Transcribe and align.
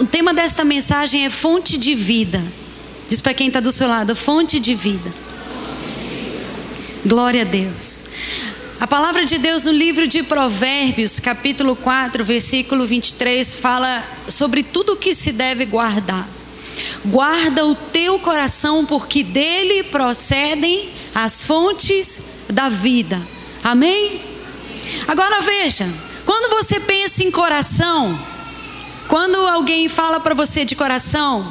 O 0.00 0.06
tema 0.06 0.32
desta 0.32 0.64
mensagem 0.64 1.24
é 1.24 1.30
fonte 1.30 1.76
de 1.76 1.94
vida. 1.94 2.40
Diz 3.08 3.20
para 3.20 3.34
quem 3.34 3.48
está 3.48 3.58
do 3.58 3.72
seu 3.72 3.88
lado: 3.88 4.14
fonte 4.14 4.60
de 4.60 4.74
vida. 4.74 5.12
Glória 7.04 7.42
a 7.42 7.44
Deus. 7.44 8.02
A 8.78 8.86
palavra 8.86 9.24
de 9.24 9.38
Deus 9.38 9.64
no 9.64 9.72
livro 9.72 10.06
de 10.06 10.22
Provérbios, 10.22 11.18
capítulo 11.18 11.74
4, 11.74 12.24
versículo 12.24 12.86
23, 12.86 13.56
fala 13.56 14.04
sobre 14.28 14.62
tudo 14.62 14.92
o 14.92 14.96
que 14.96 15.14
se 15.14 15.32
deve 15.32 15.64
guardar. 15.64 16.28
Guarda 17.04 17.64
o 17.64 17.74
teu 17.74 18.18
coração, 18.20 18.84
porque 18.84 19.22
dele 19.24 19.84
procedem 19.84 20.90
as 21.14 21.44
fontes 21.44 22.20
da 22.48 22.68
vida. 22.68 23.20
Amém? 23.64 24.20
Agora 25.08 25.40
veja, 25.40 25.88
quando 26.24 26.50
você 26.50 26.78
pensa 26.78 27.24
em 27.24 27.30
coração, 27.30 28.16
quando 29.08 29.36
alguém 29.36 29.88
fala 29.88 30.20
para 30.20 30.34
você 30.34 30.64
de 30.64 30.74
coração, 30.74 31.46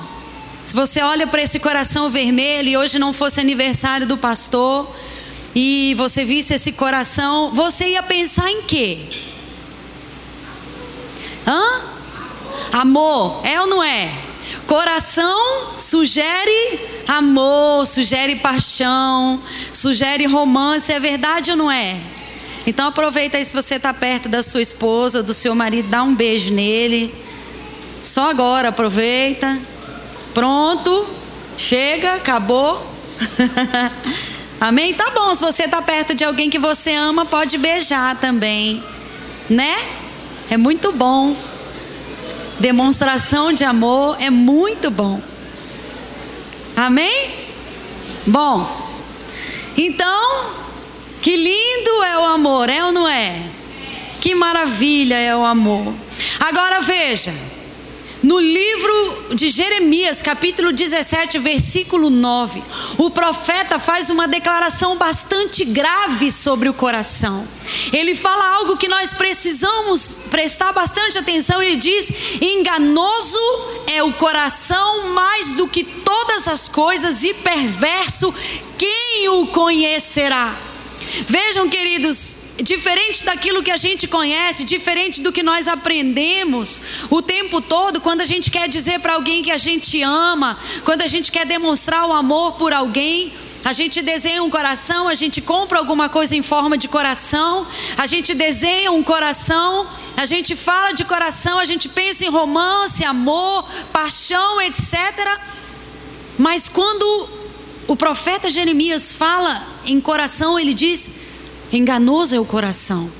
se 0.65 0.75
você 0.75 1.01
olha 1.01 1.27
para 1.27 1.41
esse 1.41 1.59
coração 1.59 2.09
vermelho 2.09 2.69
e 2.69 2.77
hoje 2.77 2.99
não 2.99 3.13
fosse 3.13 3.39
aniversário 3.39 4.07
do 4.07 4.17
pastor, 4.17 4.89
e 5.55 5.93
você 5.95 6.25
visse 6.25 6.53
esse 6.53 6.73
coração, 6.73 7.51
você 7.53 7.89
ia 7.89 8.03
pensar 8.03 8.51
em 8.51 8.63
quê? 8.63 8.99
Hã? 11.47 11.81
Amor, 12.73 13.45
é 13.45 13.61
ou 13.61 13.67
não 13.67 13.83
é? 13.83 14.11
Coração 14.67 15.77
sugere 15.77 16.79
amor, 17.07 17.85
sugere 17.85 18.35
paixão, 18.37 19.39
sugere 19.71 20.25
romance, 20.25 20.91
é 20.91 20.99
verdade 20.99 21.51
ou 21.51 21.57
não 21.57 21.71
é? 21.71 21.95
Então 22.67 22.87
aproveita 22.87 23.37
aí 23.37 23.45
se 23.45 23.53
você 23.53 23.75
está 23.75 23.93
perto 23.93 24.27
da 24.27 24.41
sua 24.41 24.61
esposa, 24.61 25.21
do 25.21 25.33
seu 25.33 25.53
marido, 25.53 25.87
dá 25.87 26.03
um 26.03 26.15
beijo 26.15 26.51
nele. 26.51 27.13
Só 28.05 28.29
agora, 28.29 28.69
aproveita. 28.69 29.59
Pronto, 30.31 31.07
chega, 31.57 32.13
acabou. 32.13 32.85
Amém? 34.61 34.93
Tá 34.93 35.09
bom, 35.09 35.33
se 35.33 35.41
você 35.41 35.63
está 35.63 35.81
perto 35.81 36.13
de 36.13 36.23
alguém 36.23 36.47
que 36.47 36.59
você 36.59 36.93
ama, 36.93 37.25
pode 37.25 37.57
beijar 37.57 38.15
também, 38.17 38.83
né? 39.49 39.75
É 40.51 40.55
muito 40.55 40.91
bom. 40.91 41.35
Demonstração 42.59 43.51
de 43.51 43.63
amor 43.63 44.17
é 44.19 44.29
muito 44.29 44.91
bom. 44.91 45.19
Amém? 46.77 47.33
Bom, 48.27 48.69
então, 49.75 50.51
que 51.23 51.35
lindo 51.35 52.03
é 52.03 52.19
o 52.19 52.23
amor, 52.23 52.69
é 52.69 52.85
ou 52.85 52.91
não 52.91 53.09
é? 53.09 53.41
Que 54.21 54.35
maravilha 54.35 55.15
é 55.15 55.35
o 55.35 55.43
amor. 55.43 55.91
Agora 56.39 56.81
veja. 56.81 57.33
No 58.25 58.39
livro 58.39 59.35
de 59.35 59.51
Jeremias, 59.51 60.19
capítulo 60.19 60.73
17, 60.73 61.37
versículo 61.37 62.09
9, 62.09 62.59
o 62.97 63.11
profeta 63.11 63.77
faz 63.77 64.09
uma 64.09 64.27
declaração 64.27 64.97
bastante 64.97 65.63
grave 65.63 66.31
sobre 66.31 66.67
o 66.67 66.73
coração. 66.73 67.47
Ele 67.93 68.15
fala 68.15 68.55
algo 68.55 68.77
que 68.77 68.87
nós 68.87 69.13
precisamos 69.13 70.17
prestar 70.31 70.73
bastante 70.73 71.19
atenção. 71.19 71.61
Ele 71.61 71.75
diz: 71.75 72.41
enganoso 72.41 73.37
é 73.93 74.01
o 74.01 74.11
coração 74.13 75.13
mais 75.13 75.53
do 75.53 75.67
que 75.67 75.83
todas 75.83 76.47
as 76.47 76.67
coisas, 76.67 77.21
e 77.21 77.31
perverso, 77.31 78.33
quem 78.75 79.29
o 79.29 79.45
conhecerá? 79.47 80.59
Vejam, 81.27 81.69
queridos, 81.69 82.44
diferente 82.63 83.25
daquilo 83.25 83.61
que 83.61 83.71
a 83.71 83.77
gente 83.77 84.07
conhece, 84.07 84.63
diferente 84.63 85.21
do 85.21 85.31
que 85.31 85.43
nós 85.43 85.67
aprendemos 85.67 86.79
o 87.09 87.21
tempo 87.21 87.61
todo, 87.61 87.99
quando 87.99 88.21
a 88.21 88.25
gente 88.25 88.49
quer 88.49 88.67
dizer 88.67 88.99
para 88.99 89.13
alguém 89.13 89.43
que 89.43 89.51
a 89.51 89.57
gente 89.57 90.01
ama, 90.01 90.57
quando 90.83 91.01
a 91.01 91.07
gente 91.07 91.31
quer 91.31 91.45
demonstrar 91.45 92.05
o 92.07 92.13
amor 92.13 92.53
por 92.53 92.71
alguém, 92.71 93.33
a 93.63 93.73
gente 93.73 94.01
desenha 94.01 94.43
um 94.43 94.49
coração, 94.49 95.07
a 95.07 95.15
gente 95.15 95.41
compra 95.41 95.79
alguma 95.79 96.07
coisa 96.07 96.35
em 96.35 96.43
forma 96.43 96.77
de 96.77 96.87
coração, 96.87 97.67
a 97.97 98.05
gente 98.05 98.33
desenha 98.33 98.91
um 98.91 99.03
coração, 99.03 99.87
a 100.15 100.25
gente 100.25 100.55
fala 100.55 100.91
de 100.93 101.03
coração, 101.03 101.57
a 101.57 101.65
gente 101.65 101.89
pensa 101.89 102.23
em 102.25 102.29
romance, 102.29 103.03
amor, 103.03 103.67
paixão, 103.91 104.61
etc. 104.61 104.95
Mas 106.37 106.69
quando 106.69 107.27
o 107.87 107.95
profeta 107.95 108.49
Jeremias 108.49 109.13
fala 109.13 109.61
em 109.85 109.99
coração, 109.99 110.59
ele 110.59 110.73
diz 110.73 111.09
Enganoso 111.71 112.35
é 112.35 112.39
o 112.39 112.45
coração. 112.45 113.11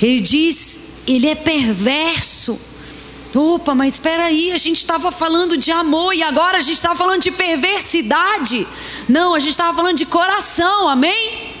Ele 0.00 0.20
diz, 0.20 0.78
ele 1.06 1.28
é 1.28 1.34
perverso. 1.34 2.58
Opa, 3.34 3.74
mas 3.74 3.94
espera 3.94 4.24
aí, 4.24 4.52
a 4.52 4.58
gente 4.58 4.78
estava 4.78 5.10
falando 5.10 5.56
de 5.56 5.72
amor 5.72 6.14
e 6.14 6.22
agora 6.22 6.58
a 6.58 6.60
gente 6.60 6.76
está 6.76 6.94
falando 6.94 7.22
de 7.22 7.32
perversidade. 7.32 8.66
Não, 9.08 9.34
a 9.34 9.40
gente 9.40 9.50
estava 9.50 9.74
falando 9.74 9.96
de 9.96 10.06
coração, 10.06 10.88
amém? 10.88 11.52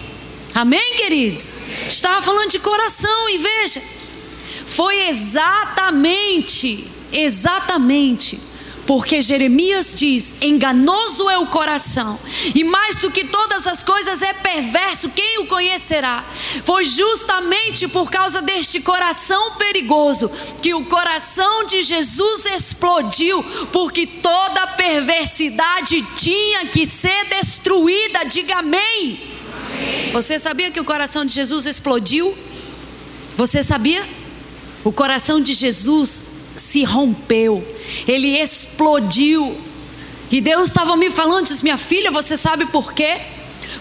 Amém, 0.54 0.94
queridos? 0.96 1.54
Estava 1.88 2.22
falando 2.22 2.50
de 2.50 2.60
coração 2.60 3.28
e 3.30 3.38
veja, 3.38 3.82
foi 4.66 5.08
exatamente, 5.08 6.86
exatamente 7.12 8.40
porque 8.86 9.22
Jeremias 9.22 9.94
diz: 9.94 10.34
enganoso 10.42 11.28
é 11.30 11.38
o 11.38 11.46
coração, 11.46 12.18
e 12.54 12.64
mais 12.64 12.96
do 13.00 13.10
que 13.10 13.24
todas 13.24 13.66
as 13.66 13.82
coisas 13.82 14.22
é 14.22 14.32
perverso, 14.32 15.10
quem 15.10 15.38
o 15.38 15.46
conhecerá? 15.46 16.24
Foi 16.64 16.84
justamente 16.84 17.88
por 17.88 18.10
causa 18.10 18.42
deste 18.42 18.80
coração 18.80 19.52
perigoso 19.52 20.30
que 20.60 20.74
o 20.74 20.84
coração 20.84 21.64
de 21.66 21.82
Jesus 21.82 22.46
explodiu, 22.46 23.42
porque 23.72 24.06
toda 24.06 24.66
perversidade 24.68 26.02
tinha 26.16 26.66
que 26.66 26.86
ser 26.86 27.24
destruída. 27.26 28.24
Diga 28.24 28.58
amém. 28.58 28.80
amém. 28.80 30.10
Você 30.12 30.38
sabia 30.38 30.70
que 30.70 30.80
o 30.80 30.84
coração 30.84 31.24
de 31.24 31.32
Jesus 31.34 31.66
explodiu? 31.66 32.36
Você 33.36 33.62
sabia? 33.62 34.06
O 34.84 34.92
coração 34.92 35.40
de 35.40 35.54
Jesus 35.54 36.33
se 36.56 36.84
rompeu, 36.84 37.66
ele 38.06 38.38
explodiu. 38.38 39.56
E 40.30 40.40
Deus 40.40 40.68
estava 40.68 40.96
me 40.96 41.10
falando, 41.10 41.46
disse: 41.46 41.62
Minha 41.62 41.78
filha, 41.78 42.10
você 42.10 42.36
sabe 42.36 42.66
por 42.66 42.92
quê? 42.92 43.20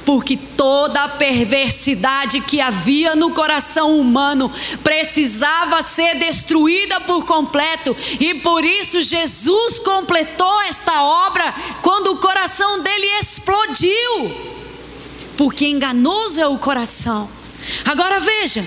Porque 0.05 0.35
toda 0.35 1.03
a 1.03 1.09
perversidade 1.09 2.41
que 2.41 2.59
havia 2.59 3.15
no 3.15 3.31
coração 3.31 3.97
humano 3.97 4.51
precisava 4.83 5.81
ser 5.81 6.15
destruída 6.15 6.99
por 7.01 7.25
completo, 7.25 7.95
e 8.19 8.35
por 8.35 8.65
isso 8.65 9.01
Jesus 9.01 9.79
completou 9.79 10.61
esta 10.63 11.03
obra 11.03 11.55
quando 11.81 12.07
o 12.11 12.17
coração 12.17 12.81
dele 12.81 13.07
explodiu. 13.19 14.53
Porque 15.37 15.65
enganoso 15.67 16.39
é 16.39 16.47
o 16.47 16.59
coração. 16.59 17.29
Agora 17.85 18.19
veja, 18.19 18.63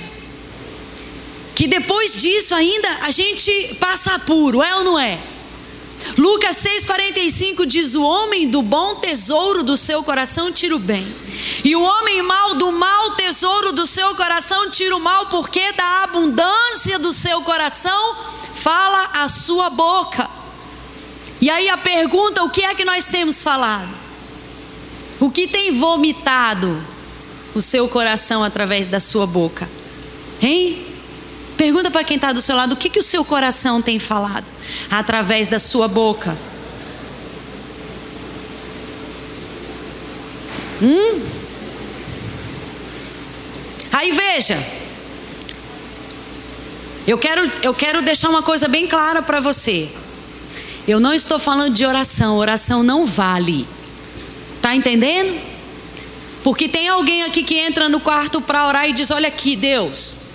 que 1.56 1.66
depois 1.66 2.20
disso 2.20 2.54
ainda 2.54 2.86
a 3.04 3.10
gente 3.10 3.50
passa 3.80 4.12
apuro, 4.12 4.62
é 4.62 4.76
ou 4.76 4.84
não 4.84 4.98
é? 4.98 5.18
Lucas 6.18 6.58
6,45 6.58 7.64
diz: 7.64 7.94
O 7.94 8.02
homem 8.02 8.50
do 8.50 8.60
bom 8.60 8.96
tesouro 8.96 9.62
do 9.62 9.74
seu 9.74 10.02
coração 10.02 10.52
tira 10.52 10.76
o 10.76 10.78
bem, 10.78 11.10
e 11.64 11.74
o 11.74 11.82
homem 11.82 12.20
mau 12.20 12.54
do 12.56 12.70
mau 12.72 13.12
tesouro 13.12 13.72
do 13.72 13.86
seu 13.86 14.14
coração 14.14 14.70
tira 14.70 14.94
o 14.94 15.00
mal, 15.00 15.26
porque 15.26 15.72
da 15.72 16.02
abundância 16.02 16.98
do 16.98 17.10
seu 17.10 17.40
coração 17.40 18.16
fala 18.54 19.12
a 19.14 19.28
sua 19.28 19.70
boca. 19.70 20.28
E 21.40 21.48
aí 21.48 21.70
a 21.70 21.78
pergunta: 21.78 22.44
o 22.44 22.50
que 22.50 22.66
é 22.66 22.74
que 22.74 22.84
nós 22.84 23.06
temos 23.06 23.42
falado? 23.42 23.88
O 25.18 25.30
que 25.30 25.48
tem 25.48 25.78
vomitado 25.78 26.82
o 27.54 27.62
seu 27.62 27.88
coração 27.88 28.44
através 28.44 28.88
da 28.88 29.00
sua 29.00 29.26
boca? 29.26 29.66
Hein? 30.42 30.85
Pergunta 31.56 31.90
para 31.90 32.04
quem 32.04 32.16
está 32.16 32.32
do 32.32 32.40
seu 32.40 32.54
lado: 32.54 32.72
o 32.72 32.76
que, 32.76 32.90
que 32.90 32.98
o 32.98 33.02
seu 33.02 33.24
coração 33.24 33.80
tem 33.80 33.98
falado 33.98 34.44
através 34.90 35.48
da 35.48 35.58
sua 35.58 35.88
boca? 35.88 36.36
Hum? 40.82 41.22
Aí 43.92 44.12
veja, 44.12 44.58
eu 47.06 47.16
quero, 47.16 47.50
eu 47.62 47.72
quero 47.72 48.02
deixar 48.02 48.28
uma 48.28 48.42
coisa 48.42 48.68
bem 48.68 48.86
clara 48.86 49.22
para 49.22 49.40
você. 49.40 49.88
Eu 50.86 51.00
não 51.00 51.14
estou 51.14 51.38
falando 51.38 51.72
de 51.72 51.86
oração, 51.86 52.36
oração 52.36 52.82
não 52.82 53.06
vale. 53.06 53.66
Tá 54.60 54.74
entendendo? 54.74 55.40
Porque 56.44 56.68
tem 56.68 56.88
alguém 56.88 57.22
aqui 57.22 57.42
que 57.42 57.56
entra 57.56 57.88
no 57.88 58.00
quarto 58.00 58.40
para 58.40 58.68
orar 58.68 58.88
e 58.88 58.92
diz: 58.92 59.10
Olha 59.10 59.28
aqui, 59.28 59.56
Deus, 59.56 60.25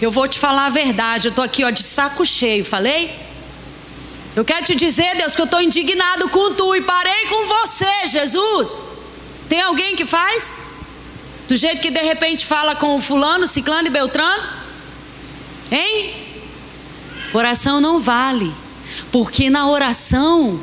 eu 0.00 0.10
vou 0.10 0.26
te 0.26 0.38
falar 0.38 0.66
a 0.66 0.70
verdade, 0.70 1.28
eu 1.28 1.30
estou 1.30 1.44
aqui 1.44 1.64
ó, 1.64 1.70
de 1.70 1.82
saco 1.82 2.24
cheio, 2.24 2.64
falei? 2.64 3.14
Eu 4.36 4.44
quero 4.44 4.66
te 4.66 4.74
dizer, 4.74 5.16
Deus, 5.16 5.36
que 5.36 5.40
eu 5.40 5.44
estou 5.44 5.62
indignado 5.62 6.28
com 6.28 6.54
tu 6.54 6.74
e 6.74 6.80
parei 6.80 7.26
com 7.26 7.46
você, 7.46 8.06
Jesus. 8.06 8.86
Tem 9.48 9.60
alguém 9.60 9.94
que 9.94 10.04
faz? 10.04 10.58
Do 11.46 11.56
jeito 11.56 11.80
que 11.80 11.90
de 11.90 12.00
repente 12.00 12.44
fala 12.44 12.74
com 12.74 12.96
o 12.96 13.00
fulano, 13.00 13.46
ciclano 13.46 13.86
e 13.86 13.90
beltrano? 13.90 14.42
Hein? 15.70 16.14
Oração 17.32 17.80
não 17.80 18.00
vale. 18.00 18.52
Porque 19.12 19.48
na 19.48 19.68
oração, 19.68 20.60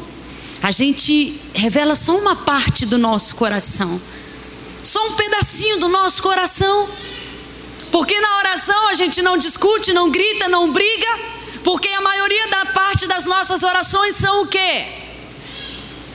a 0.61 0.71
gente 0.71 1.39
revela 1.53 1.95
só 1.95 2.17
uma 2.17 2.35
parte 2.35 2.85
do 2.85 2.97
nosso 2.97 3.35
coração, 3.35 3.99
só 4.83 5.01
um 5.07 5.13
pedacinho 5.13 5.79
do 5.79 5.87
nosso 5.87 6.21
coração. 6.21 6.89
Porque 7.91 8.19
na 8.19 8.37
oração 8.37 8.87
a 8.87 8.93
gente 8.93 9.21
não 9.21 9.37
discute, 9.37 9.91
não 9.91 10.09
grita, 10.09 10.47
não 10.47 10.71
briga, 10.71 11.19
porque 11.63 11.89
a 11.89 12.01
maioria 12.01 12.47
da 12.47 12.65
parte 12.67 13.05
das 13.05 13.25
nossas 13.25 13.63
orações 13.63 14.15
são 14.15 14.43
o 14.43 14.47
quê? 14.47 14.87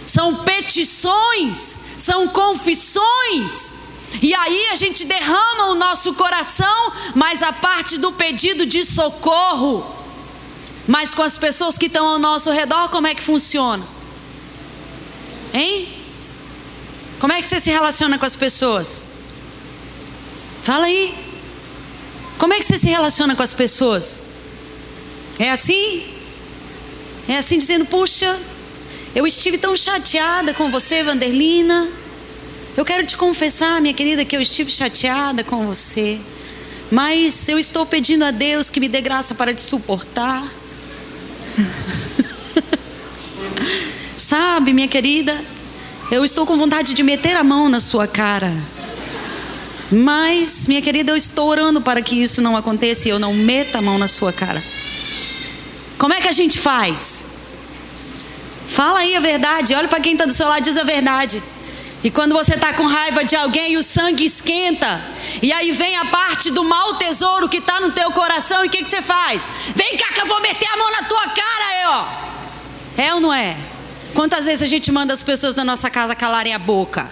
São 0.06 0.36
petições, 0.36 1.78
são 1.98 2.28
confissões. 2.28 3.74
E 4.22 4.34
aí 4.34 4.68
a 4.68 4.76
gente 4.76 5.04
derrama 5.04 5.66
o 5.66 5.74
nosso 5.74 6.14
coração, 6.14 6.92
mas 7.14 7.42
a 7.42 7.52
parte 7.52 7.98
do 7.98 8.12
pedido 8.12 8.64
de 8.64 8.84
socorro. 8.84 9.94
Mas 10.88 11.14
com 11.14 11.22
as 11.22 11.36
pessoas 11.36 11.76
que 11.76 11.86
estão 11.86 12.06
ao 12.06 12.18
nosso 12.18 12.50
redor, 12.50 12.88
como 12.88 13.06
é 13.06 13.14
que 13.14 13.22
funciona? 13.22 13.84
Hein? 15.52 15.88
Como 17.18 17.32
é 17.32 17.40
que 17.40 17.46
você 17.46 17.60
se 17.60 17.70
relaciona 17.70 18.18
com 18.18 18.24
as 18.24 18.36
pessoas? 18.36 19.02
Fala 20.62 20.86
aí. 20.86 21.25
Como 22.38 22.52
é 22.52 22.58
que 22.58 22.64
você 22.64 22.78
se 22.78 22.88
relaciona 22.88 23.34
com 23.34 23.42
as 23.42 23.54
pessoas? 23.54 24.22
É 25.38 25.50
assim? 25.50 26.04
É 27.28 27.38
assim 27.38 27.58
dizendo, 27.58 27.86
puxa, 27.86 28.38
eu 29.14 29.26
estive 29.26 29.58
tão 29.58 29.76
chateada 29.76 30.54
com 30.54 30.70
você, 30.70 31.02
Vanderlina. 31.02 31.88
Eu 32.76 32.84
quero 32.84 33.06
te 33.06 33.16
confessar, 33.16 33.80
minha 33.80 33.94
querida, 33.94 34.24
que 34.24 34.36
eu 34.36 34.40
estive 34.40 34.70
chateada 34.70 35.42
com 35.42 35.66
você. 35.66 36.18
Mas 36.90 37.48
eu 37.48 37.58
estou 37.58 37.86
pedindo 37.86 38.24
a 38.24 38.30
Deus 38.30 38.68
que 38.68 38.78
me 38.78 38.88
dê 38.88 39.00
graça 39.00 39.34
para 39.34 39.54
te 39.54 39.62
suportar. 39.62 40.46
Sabe, 44.16 44.72
minha 44.72 44.88
querida, 44.88 45.42
eu 46.10 46.24
estou 46.24 46.46
com 46.46 46.56
vontade 46.56 46.94
de 46.94 47.02
meter 47.02 47.34
a 47.34 47.42
mão 47.42 47.68
na 47.68 47.80
sua 47.80 48.06
cara. 48.06 48.52
Mas, 49.90 50.66
minha 50.66 50.82
querida, 50.82 51.12
eu 51.12 51.16
estou 51.16 51.48
orando 51.48 51.80
para 51.80 52.02
que 52.02 52.20
isso 52.20 52.42
não 52.42 52.56
aconteça 52.56 53.08
e 53.08 53.10
eu 53.10 53.18
não 53.18 53.32
meta 53.32 53.78
a 53.78 53.82
mão 53.82 53.98
na 53.98 54.08
sua 54.08 54.32
cara. 54.32 54.62
Como 55.96 56.12
é 56.12 56.20
que 56.20 56.28
a 56.28 56.32
gente 56.32 56.58
faz? 56.58 57.36
Fala 58.68 59.00
aí 59.00 59.14
a 59.14 59.20
verdade, 59.20 59.74
olha 59.74 59.88
para 59.88 60.00
quem 60.00 60.12
está 60.12 60.24
do 60.24 60.32
seu 60.32 60.48
lado 60.48 60.62
diz 60.62 60.76
a 60.76 60.82
verdade. 60.82 61.42
E 62.02 62.10
quando 62.10 62.34
você 62.34 62.54
está 62.54 62.72
com 62.74 62.84
raiva 62.84 63.24
de 63.24 63.34
alguém 63.36 63.76
o 63.76 63.82
sangue 63.82 64.24
esquenta, 64.24 65.00
e 65.40 65.52
aí 65.52 65.70
vem 65.70 65.96
a 65.96 66.04
parte 66.06 66.50
do 66.50 66.62
mau 66.64 66.94
tesouro 66.94 67.48
que 67.48 67.58
está 67.58 67.80
no 67.80 67.92
teu 67.92 68.10
coração, 68.10 68.64
e 68.64 68.68
o 68.68 68.70
que, 68.70 68.82
que 68.82 68.90
você 68.90 69.02
faz? 69.02 69.42
Vem 69.74 69.96
cá 69.96 70.12
que 70.12 70.20
eu 70.20 70.26
vou 70.26 70.40
meter 70.40 70.68
a 70.68 70.76
mão 70.76 70.90
na 70.90 71.02
tua 71.04 71.28
cara 71.28 71.64
aí, 71.70 71.86
ó. 71.86 72.06
É 72.98 73.14
ou 73.14 73.20
não 73.20 73.32
é? 73.32 73.56
Quantas 74.14 74.44
vezes 74.44 74.62
a 74.62 74.66
gente 74.66 74.90
manda 74.90 75.12
as 75.12 75.22
pessoas 75.22 75.54
da 75.54 75.64
nossa 75.64 75.88
casa 75.90 76.14
calarem 76.14 76.54
a 76.54 76.58
boca? 76.58 77.08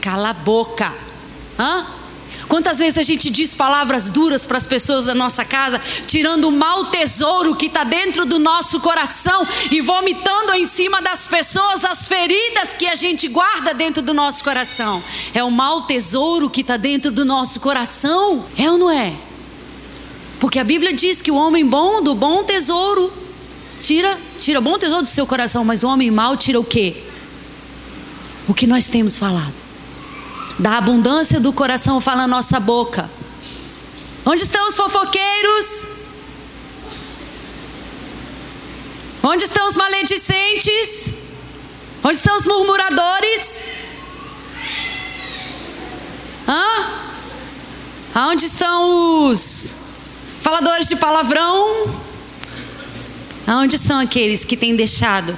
Cala 0.00 0.30
a 0.30 0.34
boca. 0.34 0.92
Hã? 1.58 1.86
Quantas 2.48 2.78
vezes 2.78 2.98
a 2.98 3.02
gente 3.02 3.30
diz 3.30 3.54
palavras 3.54 4.10
duras 4.10 4.44
para 4.44 4.58
as 4.58 4.66
pessoas 4.66 5.06
da 5.06 5.14
nossa 5.14 5.44
casa, 5.44 5.80
tirando 6.06 6.48
o 6.48 6.52
mau 6.52 6.86
tesouro 6.86 7.54
que 7.54 7.66
está 7.66 7.84
dentro 7.84 8.26
do 8.26 8.38
nosso 8.38 8.80
coração 8.80 9.46
e 9.70 9.80
vomitando 9.80 10.52
em 10.54 10.66
cima 10.66 11.00
das 11.00 11.26
pessoas 11.26 11.84
as 11.84 12.06
feridas 12.06 12.74
que 12.74 12.86
a 12.86 12.94
gente 12.94 13.26
guarda 13.28 13.72
dentro 13.72 14.02
do 14.02 14.12
nosso 14.12 14.44
coração? 14.44 15.02
É 15.32 15.42
o 15.42 15.50
mau 15.50 15.82
tesouro 15.82 16.50
que 16.50 16.60
está 16.60 16.76
dentro 16.76 17.10
do 17.10 17.24
nosso 17.24 17.60
coração? 17.60 18.44
É 18.58 18.70
ou 18.70 18.76
não 18.76 18.90
é? 18.90 19.14
Porque 20.38 20.58
a 20.58 20.64
Bíblia 20.64 20.92
diz 20.92 21.22
que 21.22 21.30
o 21.30 21.36
homem 21.36 21.66
bom 21.66 22.02
do 22.02 22.14
bom 22.14 22.44
tesouro 22.44 23.12
tira, 23.80 24.18
tira 24.38 24.58
o 24.58 24.62
bom 24.62 24.76
tesouro 24.76 25.04
do 25.04 25.08
seu 25.08 25.26
coração, 25.26 25.64
mas 25.64 25.82
o 25.84 25.88
homem 25.88 26.10
mau 26.10 26.36
tira 26.36 26.58
o 26.60 26.64
quê? 26.64 27.02
O 28.48 28.52
que 28.52 28.66
nós 28.66 28.88
temos 28.88 29.16
falado. 29.16 29.61
Da 30.62 30.78
abundância 30.78 31.40
do 31.40 31.52
coração 31.52 32.00
fala 32.00 32.22
a 32.22 32.28
nossa 32.28 32.60
boca. 32.60 33.10
Onde 34.24 34.44
estão 34.44 34.68
os 34.68 34.76
fofoqueiros? 34.76 35.86
Onde 39.24 39.42
estão 39.42 39.66
os 39.66 39.74
maledicentes? 39.74 41.14
Onde 42.04 42.14
estão 42.14 42.36
os 42.36 42.46
murmuradores? 42.46 43.64
Hã? 46.46 46.86
Aonde 48.14 48.46
estão 48.46 49.28
os 49.28 49.80
faladores 50.42 50.86
de 50.86 50.94
palavrão? 50.94 51.92
Aonde 53.48 53.76
são 53.78 53.98
aqueles 53.98 54.44
que 54.44 54.56
têm 54.56 54.76
deixado 54.76 55.36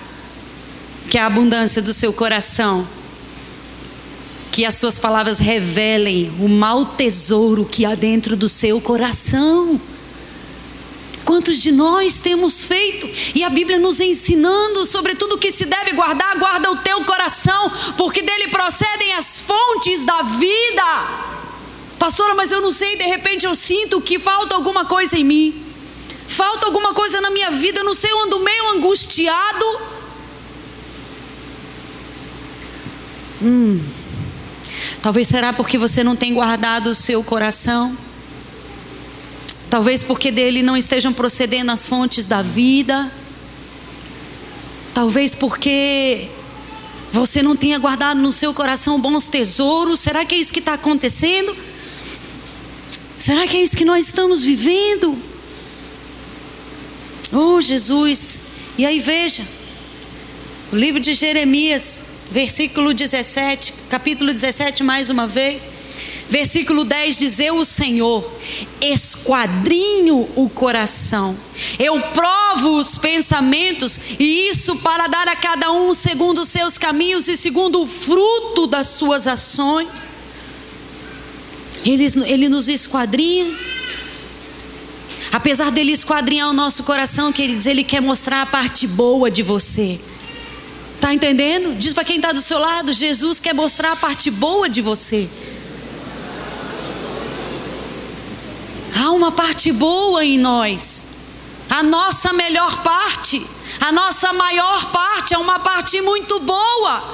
que 1.10 1.16
a 1.16 1.24
abundância 1.24 1.80
do 1.80 1.94
seu 1.94 2.12
coração 2.12 2.86
que 4.54 4.64
as 4.64 4.76
suas 4.76 5.00
palavras 5.00 5.40
revelem 5.40 6.32
o 6.38 6.48
mau 6.48 6.86
tesouro 6.86 7.64
que 7.64 7.84
há 7.84 7.96
dentro 7.96 8.36
do 8.36 8.48
seu 8.48 8.80
coração. 8.80 9.80
Quantos 11.24 11.60
de 11.60 11.72
nós 11.72 12.20
temos 12.20 12.62
feito? 12.62 13.10
E 13.34 13.42
a 13.42 13.50
Bíblia 13.50 13.80
nos 13.80 13.98
ensinando 13.98 14.86
sobre 14.86 15.16
tudo 15.16 15.38
que 15.38 15.50
se 15.50 15.64
deve 15.64 15.94
guardar, 15.94 16.38
guarda 16.38 16.70
o 16.70 16.76
teu 16.76 17.04
coração, 17.04 17.68
porque 17.96 18.22
dele 18.22 18.46
procedem 18.46 19.14
as 19.14 19.40
fontes 19.40 20.04
da 20.04 20.22
vida. 20.22 20.84
Pastora, 21.98 22.36
mas 22.36 22.52
eu 22.52 22.60
não 22.60 22.70
sei, 22.70 22.94
de 22.94 23.06
repente 23.06 23.44
eu 23.44 23.56
sinto 23.56 24.00
que 24.00 24.20
falta 24.20 24.54
alguma 24.54 24.84
coisa 24.84 25.18
em 25.18 25.24
mim. 25.24 25.64
Falta 26.28 26.66
alguma 26.66 26.94
coisa 26.94 27.20
na 27.20 27.30
minha 27.30 27.50
vida, 27.50 27.80
eu 27.80 27.84
não 27.84 27.94
sei, 27.94 28.12
eu 28.12 28.22
ando 28.22 28.38
meio 28.38 28.68
angustiado. 28.68 29.80
Hum, 33.42 33.93
Talvez 35.04 35.28
será 35.28 35.52
porque 35.52 35.76
você 35.76 36.02
não 36.02 36.16
tem 36.16 36.32
guardado 36.32 36.86
o 36.86 36.94
seu 36.94 37.22
coração. 37.22 37.94
Talvez 39.68 40.02
porque 40.02 40.30
dele 40.30 40.62
não 40.62 40.78
estejam 40.78 41.12
procedendo 41.12 41.70
as 41.70 41.86
fontes 41.86 42.24
da 42.24 42.40
vida. 42.40 43.12
Talvez 44.94 45.34
porque 45.34 46.30
você 47.12 47.42
não 47.42 47.54
tenha 47.54 47.78
guardado 47.78 48.18
no 48.18 48.32
seu 48.32 48.54
coração 48.54 48.98
bons 48.98 49.28
tesouros. 49.28 50.00
Será 50.00 50.24
que 50.24 50.34
é 50.36 50.38
isso 50.38 50.50
que 50.50 50.58
está 50.58 50.72
acontecendo? 50.72 51.54
Será 53.18 53.46
que 53.46 53.58
é 53.58 53.62
isso 53.62 53.76
que 53.76 53.84
nós 53.84 54.06
estamos 54.06 54.42
vivendo? 54.42 55.18
Oh, 57.30 57.60
Jesus. 57.60 58.44
E 58.78 58.86
aí 58.86 59.00
veja, 59.00 59.46
o 60.72 60.76
livro 60.76 60.98
de 60.98 61.12
Jeremias, 61.12 62.13
versículo 62.34 62.92
17, 62.92 63.72
capítulo 63.88 64.32
17, 64.32 64.82
mais 64.82 65.08
uma 65.08 65.28
vez. 65.28 65.70
Versículo 66.28 66.84
10 66.84 67.18
diz: 67.18 67.38
Eu, 67.38 67.58
o 67.58 67.64
Senhor, 67.64 68.28
esquadrinho 68.80 70.28
o 70.34 70.48
coração, 70.48 71.36
eu 71.78 72.00
provo 72.00 72.76
os 72.76 72.98
pensamentos, 72.98 74.00
e 74.18 74.48
isso 74.48 74.74
para 74.78 75.06
dar 75.06 75.28
a 75.28 75.36
cada 75.36 75.70
um 75.70 75.94
segundo 75.94 76.40
os 76.40 76.48
seus 76.48 76.76
caminhos 76.76 77.28
e 77.28 77.36
segundo 77.36 77.82
o 77.82 77.86
fruto 77.86 78.66
das 78.66 78.88
suas 78.88 79.28
ações. 79.28 80.08
Ele, 81.86 82.04
ele 82.26 82.48
nos 82.48 82.68
esquadrinha. 82.68 83.46
Apesar 85.30 85.70
dele 85.70 85.92
esquadrinhar 85.92 86.50
o 86.50 86.52
nosso 86.52 86.82
coração, 86.82 87.32
queridos, 87.32 87.66
ele 87.66 87.84
quer 87.84 88.02
mostrar 88.02 88.42
a 88.42 88.46
parte 88.46 88.88
boa 88.88 89.30
de 89.30 89.42
você. 89.42 90.00
Está 91.04 91.12
entendendo? 91.12 91.76
Diz 91.76 91.92
para 91.92 92.02
quem 92.02 92.16
está 92.16 92.32
do 92.32 92.40
seu 92.40 92.58
lado: 92.58 92.90
Jesus 92.90 93.38
quer 93.38 93.52
mostrar 93.52 93.92
a 93.92 93.96
parte 93.96 94.30
boa 94.30 94.70
de 94.70 94.80
você. 94.80 95.28
Há 98.96 99.10
uma 99.10 99.30
parte 99.30 99.70
boa 99.70 100.24
em 100.24 100.38
nós. 100.38 101.08
A 101.68 101.82
nossa 101.82 102.32
melhor 102.32 102.82
parte, 102.82 103.46
a 103.82 103.92
nossa 103.92 104.32
maior 104.32 104.92
parte 104.92 105.34
é 105.34 105.38
uma 105.38 105.58
parte 105.58 106.00
muito 106.00 106.40
boa. 106.40 107.04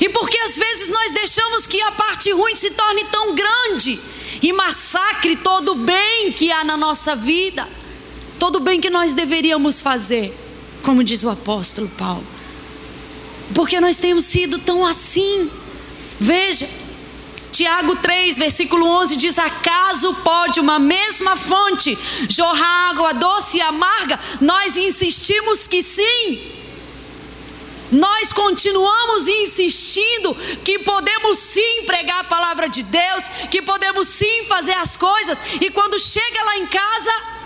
E 0.00 0.08
porque 0.08 0.38
às 0.38 0.56
vezes 0.56 0.88
nós 0.88 1.12
deixamos 1.12 1.64
que 1.64 1.80
a 1.80 1.92
parte 1.92 2.32
ruim 2.32 2.56
se 2.56 2.70
torne 2.70 3.04
tão 3.04 3.36
grande 3.36 4.00
e 4.42 4.52
massacre 4.52 5.36
todo 5.36 5.70
o 5.70 5.74
bem 5.76 6.32
que 6.32 6.50
há 6.50 6.64
na 6.64 6.76
nossa 6.76 7.14
vida, 7.14 7.68
todo 8.36 8.56
o 8.56 8.60
bem 8.60 8.80
que 8.80 8.90
nós 8.90 9.14
deveríamos 9.14 9.80
fazer, 9.80 10.36
como 10.82 11.04
diz 11.04 11.22
o 11.22 11.30
apóstolo 11.30 11.88
Paulo 11.90 12.37
porque 13.54 13.80
nós 13.80 13.98
temos 13.98 14.24
sido 14.24 14.58
tão 14.58 14.86
assim. 14.86 15.50
Veja, 16.20 16.68
Tiago 17.52 17.96
3, 17.96 18.38
versículo 18.38 18.86
11 18.86 19.16
diz: 19.16 19.38
Acaso 19.38 20.14
pode 20.24 20.60
uma 20.60 20.78
mesma 20.78 21.36
fonte 21.36 21.96
jorrar 22.28 22.90
água 22.90 23.14
doce 23.14 23.58
e 23.58 23.60
amarga? 23.60 24.18
Nós 24.40 24.76
insistimos 24.76 25.66
que 25.66 25.82
sim. 25.82 26.54
Nós 27.90 28.32
continuamos 28.34 29.28
insistindo 29.28 30.34
que 30.62 30.80
podemos 30.80 31.38
sim 31.38 31.84
pregar 31.86 32.20
a 32.20 32.24
palavra 32.24 32.68
de 32.68 32.82
Deus, 32.82 33.24
que 33.50 33.62
podemos 33.62 34.06
sim 34.06 34.44
fazer 34.46 34.74
as 34.74 34.94
coisas, 34.94 35.38
e 35.58 35.70
quando 35.70 35.98
chega 35.98 36.44
lá 36.44 36.58
em 36.58 36.66
casa, 36.66 37.38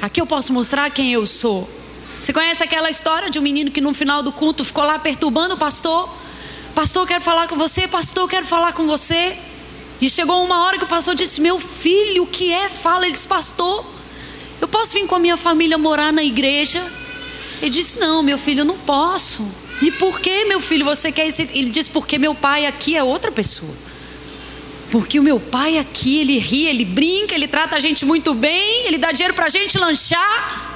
Aqui 0.00 0.18
eu 0.20 0.26
posso 0.26 0.52
mostrar 0.52 0.90
quem 0.90 1.12
eu 1.12 1.26
sou. 1.26 1.68
Você 2.22 2.32
conhece 2.32 2.62
aquela 2.62 2.90
história 2.90 3.30
de 3.30 3.38
um 3.38 3.42
menino 3.42 3.70
que 3.70 3.80
no 3.80 3.94
final 3.94 4.22
do 4.22 4.30
culto 4.30 4.64
ficou 4.64 4.84
lá 4.84 4.98
perturbando 4.98 5.54
o 5.54 5.58
pastor? 5.58 6.08
Pastor, 6.74 7.06
quero 7.06 7.22
falar 7.22 7.48
com 7.48 7.56
você, 7.56 7.88
pastor, 7.88 8.28
quero 8.28 8.46
falar 8.46 8.72
com 8.72 8.86
você. 8.86 9.36
E 10.00 10.08
chegou 10.08 10.44
uma 10.44 10.64
hora 10.64 10.78
que 10.78 10.84
o 10.84 10.88
pastor 10.88 11.14
disse: 11.14 11.40
Meu 11.40 11.58
filho, 11.58 12.22
o 12.24 12.26
que 12.26 12.52
é? 12.52 12.68
Fala. 12.68 13.04
Ele 13.04 13.12
disse: 13.12 13.26
Pastor, 13.26 13.84
eu 14.60 14.68
posso 14.68 14.92
vir 14.92 15.06
com 15.06 15.14
a 15.14 15.18
minha 15.18 15.36
família 15.36 15.76
morar 15.76 16.12
na 16.12 16.22
igreja? 16.22 16.80
Ele 17.60 17.70
disse: 17.70 17.98
Não, 17.98 18.22
meu 18.22 18.38
filho, 18.38 18.60
eu 18.60 18.64
não 18.64 18.78
posso. 18.78 19.46
E 19.82 19.90
por 19.90 20.20
que, 20.20 20.44
meu 20.44 20.60
filho, 20.60 20.84
você 20.84 21.10
quer 21.10 21.26
isso? 21.26 21.42
Ele 21.42 21.70
disse: 21.70 21.90
Porque 21.90 22.18
meu 22.18 22.34
pai 22.34 22.66
aqui 22.66 22.96
é 22.96 23.02
outra 23.02 23.32
pessoa. 23.32 23.74
Porque 24.90 25.20
o 25.20 25.22
meu 25.22 25.38
pai 25.38 25.78
aqui, 25.78 26.20
ele 26.20 26.38
ri, 26.38 26.66
ele 26.66 26.84
brinca, 26.84 27.34
ele 27.34 27.46
trata 27.46 27.76
a 27.76 27.80
gente 27.80 28.04
muito 28.04 28.34
bem, 28.34 28.86
ele 28.86 28.98
dá 28.98 29.12
dinheiro 29.12 29.34
para 29.34 29.46
a 29.46 29.50
gente 29.50 29.78
lanchar. 29.78 30.69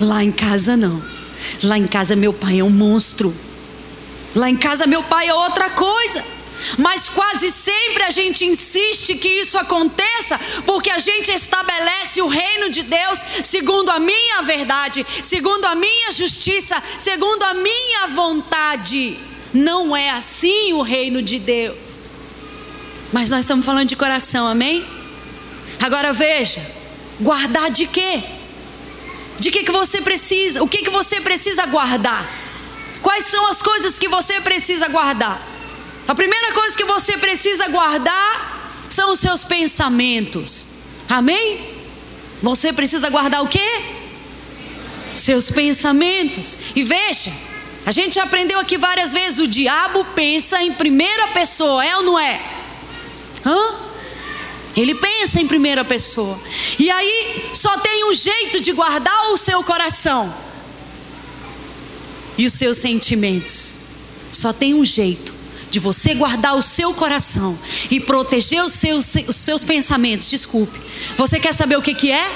Lá 0.00 0.22
em 0.22 0.32
casa, 0.32 0.76
não. 0.76 1.02
Lá 1.62 1.78
em 1.78 1.86
casa, 1.86 2.16
meu 2.16 2.32
pai 2.32 2.60
é 2.60 2.64
um 2.64 2.70
monstro. 2.70 3.34
Lá 4.34 4.50
em 4.50 4.56
casa, 4.56 4.86
meu 4.86 5.02
pai 5.02 5.28
é 5.28 5.34
outra 5.34 5.70
coisa. 5.70 6.24
Mas 6.78 7.08
quase 7.08 7.50
sempre 7.50 8.02
a 8.04 8.10
gente 8.10 8.44
insiste 8.44 9.14
que 9.16 9.28
isso 9.28 9.58
aconteça, 9.58 10.40
porque 10.64 10.90
a 10.90 10.98
gente 10.98 11.30
estabelece 11.30 12.22
o 12.22 12.28
reino 12.28 12.70
de 12.70 12.82
Deus 12.82 13.20
segundo 13.42 13.90
a 13.90 13.98
minha 13.98 14.42
verdade, 14.42 15.04
segundo 15.22 15.64
a 15.66 15.74
minha 15.74 16.10
justiça, 16.10 16.82
segundo 16.98 17.42
a 17.42 17.54
minha 17.54 18.06
vontade. 18.08 19.18
Não 19.52 19.96
é 19.96 20.10
assim 20.10 20.72
o 20.72 20.82
reino 20.82 21.22
de 21.22 21.38
Deus. 21.38 22.00
Mas 23.12 23.30
nós 23.30 23.40
estamos 23.40 23.64
falando 23.64 23.88
de 23.88 23.96
coração, 23.96 24.46
amém? 24.46 24.84
Agora 25.80 26.12
veja, 26.12 26.60
guardar 27.20 27.70
de 27.70 27.86
quê? 27.86 28.22
De 29.44 29.50
que, 29.50 29.62
que 29.62 29.72
você 29.72 30.00
precisa? 30.00 30.62
O 30.62 30.66
que, 30.66 30.78
que 30.78 30.88
você 30.88 31.20
precisa 31.20 31.66
guardar? 31.66 32.26
Quais 33.02 33.26
são 33.26 33.46
as 33.46 33.60
coisas 33.60 33.98
que 33.98 34.08
você 34.08 34.40
precisa 34.40 34.88
guardar? 34.88 35.38
A 36.08 36.14
primeira 36.14 36.50
coisa 36.52 36.74
que 36.74 36.86
você 36.86 37.18
precisa 37.18 37.68
guardar 37.68 38.86
são 38.88 39.12
os 39.12 39.20
seus 39.20 39.44
pensamentos. 39.44 40.66
Amém? 41.06 41.60
Você 42.42 42.72
precisa 42.72 43.10
guardar 43.10 43.42
o 43.42 43.46
quê? 43.46 43.82
Seus 45.14 45.50
pensamentos. 45.50 46.58
E 46.74 46.82
veja, 46.82 47.30
a 47.84 47.92
gente 47.92 48.14
já 48.14 48.22
aprendeu 48.22 48.58
aqui 48.58 48.78
várias 48.78 49.12
vezes: 49.12 49.40
o 49.40 49.46
diabo 49.46 50.06
pensa 50.14 50.62
em 50.62 50.72
primeira 50.72 51.28
pessoa, 51.28 51.84
é 51.84 51.94
ou 51.98 52.02
não 52.02 52.18
é? 52.18 52.40
Hã? 53.44 53.83
Ele 54.76 54.94
pensa 54.94 55.40
em 55.40 55.46
primeira 55.46 55.84
pessoa. 55.84 56.38
E 56.78 56.90
aí 56.90 57.44
só 57.52 57.78
tem 57.78 58.10
um 58.10 58.14
jeito 58.14 58.60
de 58.60 58.72
guardar 58.72 59.30
o 59.30 59.36
seu 59.36 59.62
coração 59.62 60.34
e 62.36 62.46
os 62.46 62.52
seus 62.52 62.76
sentimentos. 62.78 63.74
Só 64.30 64.52
tem 64.52 64.74
um 64.74 64.84
jeito 64.84 65.32
de 65.70 65.78
você 65.78 66.14
guardar 66.14 66.56
o 66.56 66.62
seu 66.62 66.92
coração 66.94 67.58
e 67.90 68.00
proteger 68.00 68.62
os 68.62 68.72
seus, 68.72 69.14
os 69.28 69.36
seus 69.36 69.62
pensamentos. 69.62 70.28
Desculpe. 70.28 70.78
Você 71.16 71.38
quer 71.38 71.52
saber 71.54 71.76
o 71.76 71.82
que, 71.82 71.94
que 71.94 72.10
é? 72.10 72.30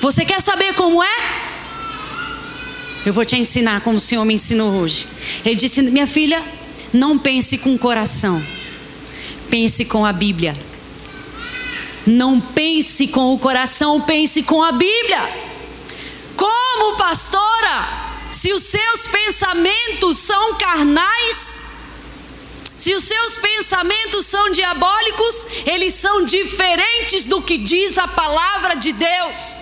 Você 0.00 0.24
quer 0.24 0.40
saber 0.40 0.74
como 0.74 1.02
é? 1.02 1.16
Eu 3.04 3.12
vou 3.12 3.24
te 3.24 3.36
ensinar 3.36 3.80
como 3.80 3.96
o 3.96 4.00
Senhor 4.00 4.24
me 4.24 4.34
ensinou 4.34 4.80
hoje. 4.80 5.06
Ele 5.44 5.56
disse: 5.56 5.82
Minha 5.82 6.06
filha, 6.06 6.42
não 6.92 7.18
pense 7.18 7.58
com 7.58 7.74
o 7.74 7.78
coração, 7.78 8.40
pense 9.50 9.84
com 9.84 10.04
a 10.04 10.12
Bíblia. 10.12 10.52
Não 12.06 12.40
pense 12.40 13.06
com 13.08 13.32
o 13.32 13.38
coração, 13.38 14.00
pense 14.00 14.42
com 14.42 14.62
a 14.62 14.72
Bíblia. 14.72 15.20
Como 16.36 16.96
pastora, 16.96 18.28
se 18.32 18.52
os 18.52 18.62
seus 18.62 19.06
pensamentos 19.06 20.18
são 20.18 20.54
carnais, 20.54 21.60
se 22.76 22.92
os 22.94 23.04
seus 23.04 23.36
pensamentos 23.36 24.26
são 24.26 24.50
diabólicos, 24.50 25.46
eles 25.66 25.94
são 25.94 26.24
diferentes 26.24 27.26
do 27.26 27.40
que 27.40 27.56
diz 27.56 27.96
a 27.96 28.08
palavra 28.08 28.74
de 28.74 28.92
Deus. 28.92 29.56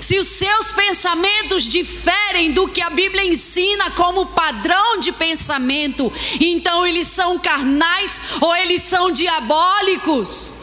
Se 0.00 0.18
os 0.18 0.26
seus 0.26 0.72
pensamentos 0.72 1.64
diferem 1.64 2.50
do 2.50 2.66
que 2.66 2.82
a 2.82 2.90
Bíblia 2.90 3.24
ensina 3.24 3.90
como 3.92 4.26
padrão 4.26 4.98
de 4.98 5.12
pensamento, 5.12 6.12
então 6.40 6.84
eles 6.84 7.06
são 7.06 7.38
carnais 7.38 8.18
ou 8.40 8.56
eles 8.56 8.82
são 8.82 9.12
diabólicos. 9.12 10.57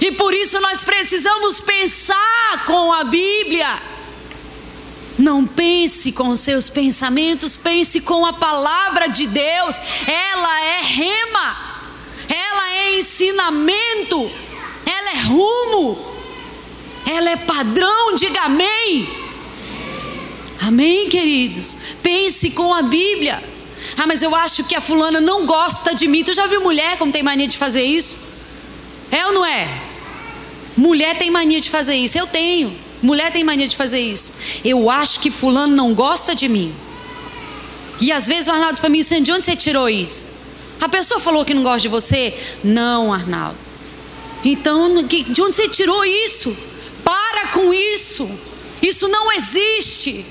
E 0.00 0.12
por 0.12 0.32
isso 0.32 0.60
nós 0.60 0.82
precisamos 0.82 1.60
pensar 1.60 2.64
com 2.66 2.92
a 2.92 3.04
Bíblia. 3.04 3.80
Não 5.18 5.46
pense 5.46 6.12
com 6.12 6.30
os 6.30 6.40
seus 6.40 6.70
pensamentos, 6.70 7.54
pense 7.54 8.00
com 8.00 8.24
a 8.24 8.32
palavra 8.32 9.08
de 9.08 9.26
Deus. 9.26 9.76
Ela 10.06 10.64
é 10.64 10.80
rema, 10.82 11.56
ela 12.28 12.74
é 12.74 12.98
ensinamento, 12.98 14.30
ela 14.86 15.10
é 15.10 15.22
rumo, 15.24 16.14
ela 17.14 17.30
é 17.30 17.36
padrão. 17.36 18.14
Diga 18.14 18.40
amém. 18.42 19.06
Amém, 20.62 21.08
queridos. 21.10 21.76
Pense 22.02 22.50
com 22.52 22.74
a 22.74 22.80
Bíblia. 22.80 23.42
Ah, 23.98 24.06
mas 24.06 24.22
eu 24.22 24.34
acho 24.34 24.64
que 24.64 24.74
a 24.74 24.80
fulana 24.80 25.20
não 25.20 25.44
gosta 25.44 25.94
de 25.94 26.08
mim. 26.08 26.24
Tu 26.24 26.32
já 26.32 26.46
viu 26.46 26.62
mulher 26.62 26.96
como 26.96 27.12
tem 27.12 27.22
mania 27.22 27.48
de 27.48 27.58
fazer 27.58 27.82
isso? 27.82 28.18
É 29.10 29.26
ou 29.26 29.32
não 29.32 29.44
é? 29.44 29.89
Mulher 30.80 31.18
tem 31.18 31.30
mania 31.30 31.60
de 31.60 31.68
fazer 31.68 31.94
isso. 31.94 32.16
Eu 32.16 32.26
tenho. 32.26 32.74
Mulher 33.02 33.30
tem 33.30 33.44
mania 33.44 33.68
de 33.68 33.76
fazer 33.76 34.00
isso. 34.00 34.32
Eu 34.64 34.88
acho 34.88 35.20
que 35.20 35.30
fulano 35.30 35.76
não 35.76 35.92
gosta 35.94 36.34
de 36.34 36.48
mim. 36.48 36.74
E 38.00 38.10
às 38.10 38.26
vezes 38.26 38.48
o 38.48 38.52
Arnaldo 38.52 38.72
diz 38.72 38.80
para 38.80 38.88
mim, 38.88 39.02
de 39.02 39.30
onde 39.30 39.44
você 39.44 39.54
tirou 39.54 39.90
isso? 39.90 40.24
A 40.80 40.88
pessoa 40.88 41.20
falou 41.20 41.44
que 41.44 41.52
não 41.52 41.62
gosta 41.62 41.80
de 41.80 41.88
você? 41.88 42.34
Não, 42.64 43.12
Arnaldo. 43.12 43.58
Então, 44.42 45.02
de 45.04 45.42
onde 45.42 45.54
você 45.54 45.68
tirou 45.68 46.02
isso? 46.02 46.56
Para 47.04 47.48
com 47.48 47.74
isso. 47.74 48.26
Isso 48.80 49.06
não 49.08 49.30
existe. 49.32 50.24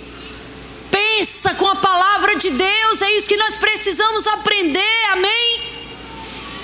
Pensa 0.90 1.54
com 1.54 1.68
a 1.68 1.76
palavra 1.76 2.36
de 2.36 2.50
Deus, 2.50 3.02
é 3.04 3.12
isso 3.16 3.30
que 3.30 3.38
nós 3.38 3.56
precisamos 3.56 4.26
aprender, 4.26 5.06
amém? 5.12 5.49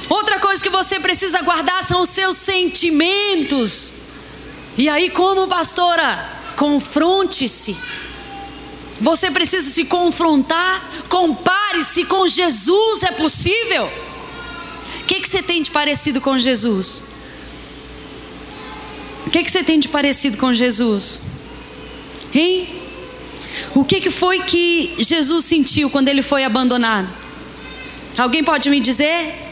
Outra 0.09 0.39
coisa 0.39 0.61
que 0.61 0.69
você 0.69 0.99
precisa 0.99 1.41
guardar 1.41 1.83
são 1.83 2.01
os 2.01 2.09
seus 2.09 2.37
sentimentos. 2.37 3.93
E 4.77 4.87
aí, 4.87 5.09
como 5.09 5.47
pastora, 5.47 6.29
confronte-se. 6.55 7.75
Você 9.01 9.31
precisa 9.31 9.69
se 9.69 9.85
confrontar. 9.85 11.05
Compare-se 11.09 12.05
com 12.05 12.27
Jesus, 12.27 13.03
é 13.03 13.11
possível? 13.11 13.85
O 15.01 15.05
que, 15.05 15.19
que 15.21 15.29
você 15.29 15.41
tem 15.41 15.61
de 15.61 15.71
parecido 15.71 16.21
com 16.21 16.37
Jesus? 16.37 17.03
O 19.27 19.29
que, 19.29 19.43
que 19.43 19.51
você 19.51 19.63
tem 19.63 19.79
de 19.79 19.87
parecido 19.87 20.37
com 20.37 20.53
Jesus? 20.53 21.19
Hein? 22.33 22.67
O 23.73 23.83
que, 23.83 24.01
que 24.01 24.11
foi 24.11 24.39
que 24.39 24.95
Jesus 24.99 25.45
sentiu 25.45 25.89
quando 25.89 26.09
ele 26.09 26.21
foi 26.21 26.43
abandonado? 26.43 27.07
Alguém 28.17 28.43
pode 28.43 28.69
me 28.69 28.79
dizer? 28.79 29.44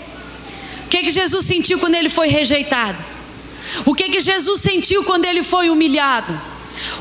Que, 0.94 1.02
que 1.02 1.10
Jesus 1.10 1.44
sentiu 1.44 1.80
quando 1.80 1.96
ele 1.96 2.08
foi 2.08 2.28
rejeitado? 2.28 3.04
O 3.84 3.96
que 3.96 4.10
que 4.10 4.20
Jesus 4.22 4.62
sentiu 4.62 5.04
quando 5.04 5.26
ele 5.26 5.42
foi 5.42 5.72
humilhado? 5.72 6.40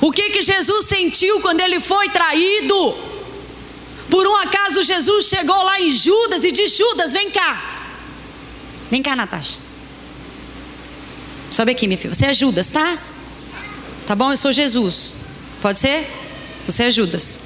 O 0.01 0.11
que 0.11 0.31
que 0.31 0.41
Jesus 0.41 0.87
sentiu 0.87 1.43
quando 1.43 1.61
ele 1.61 1.79
foi 1.79 2.09
traído? 2.09 2.97
Por 4.09 4.27
um 4.27 4.35
acaso 4.39 4.83
Jesus 4.83 5.27
chegou 5.27 5.63
lá 5.63 5.79
em 5.79 5.95
Judas 5.95 6.43
e 6.43 6.51
disse: 6.51 6.79
Judas, 6.79 7.13
vem 7.13 7.31
cá. 7.31 7.63
Vem 8.91 9.03
cá, 9.03 9.15
Natasha. 9.15 9.59
Sobe 11.51 11.73
aqui, 11.73 11.87
minha 11.87 11.99
filha. 11.99 12.15
Você 12.15 12.25
é 12.25 12.33
Judas, 12.33 12.71
tá? 12.71 12.97
Tá 14.07 14.17
bom? 14.17 14.31
Eu 14.31 14.39
sou 14.39 14.53
Jesus. 14.53 15.13
Pode 15.61 15.79
ser? 15.79 16.09
Você 16.65 16.85
é 16.85 16.91
Judas. 16.91 17.41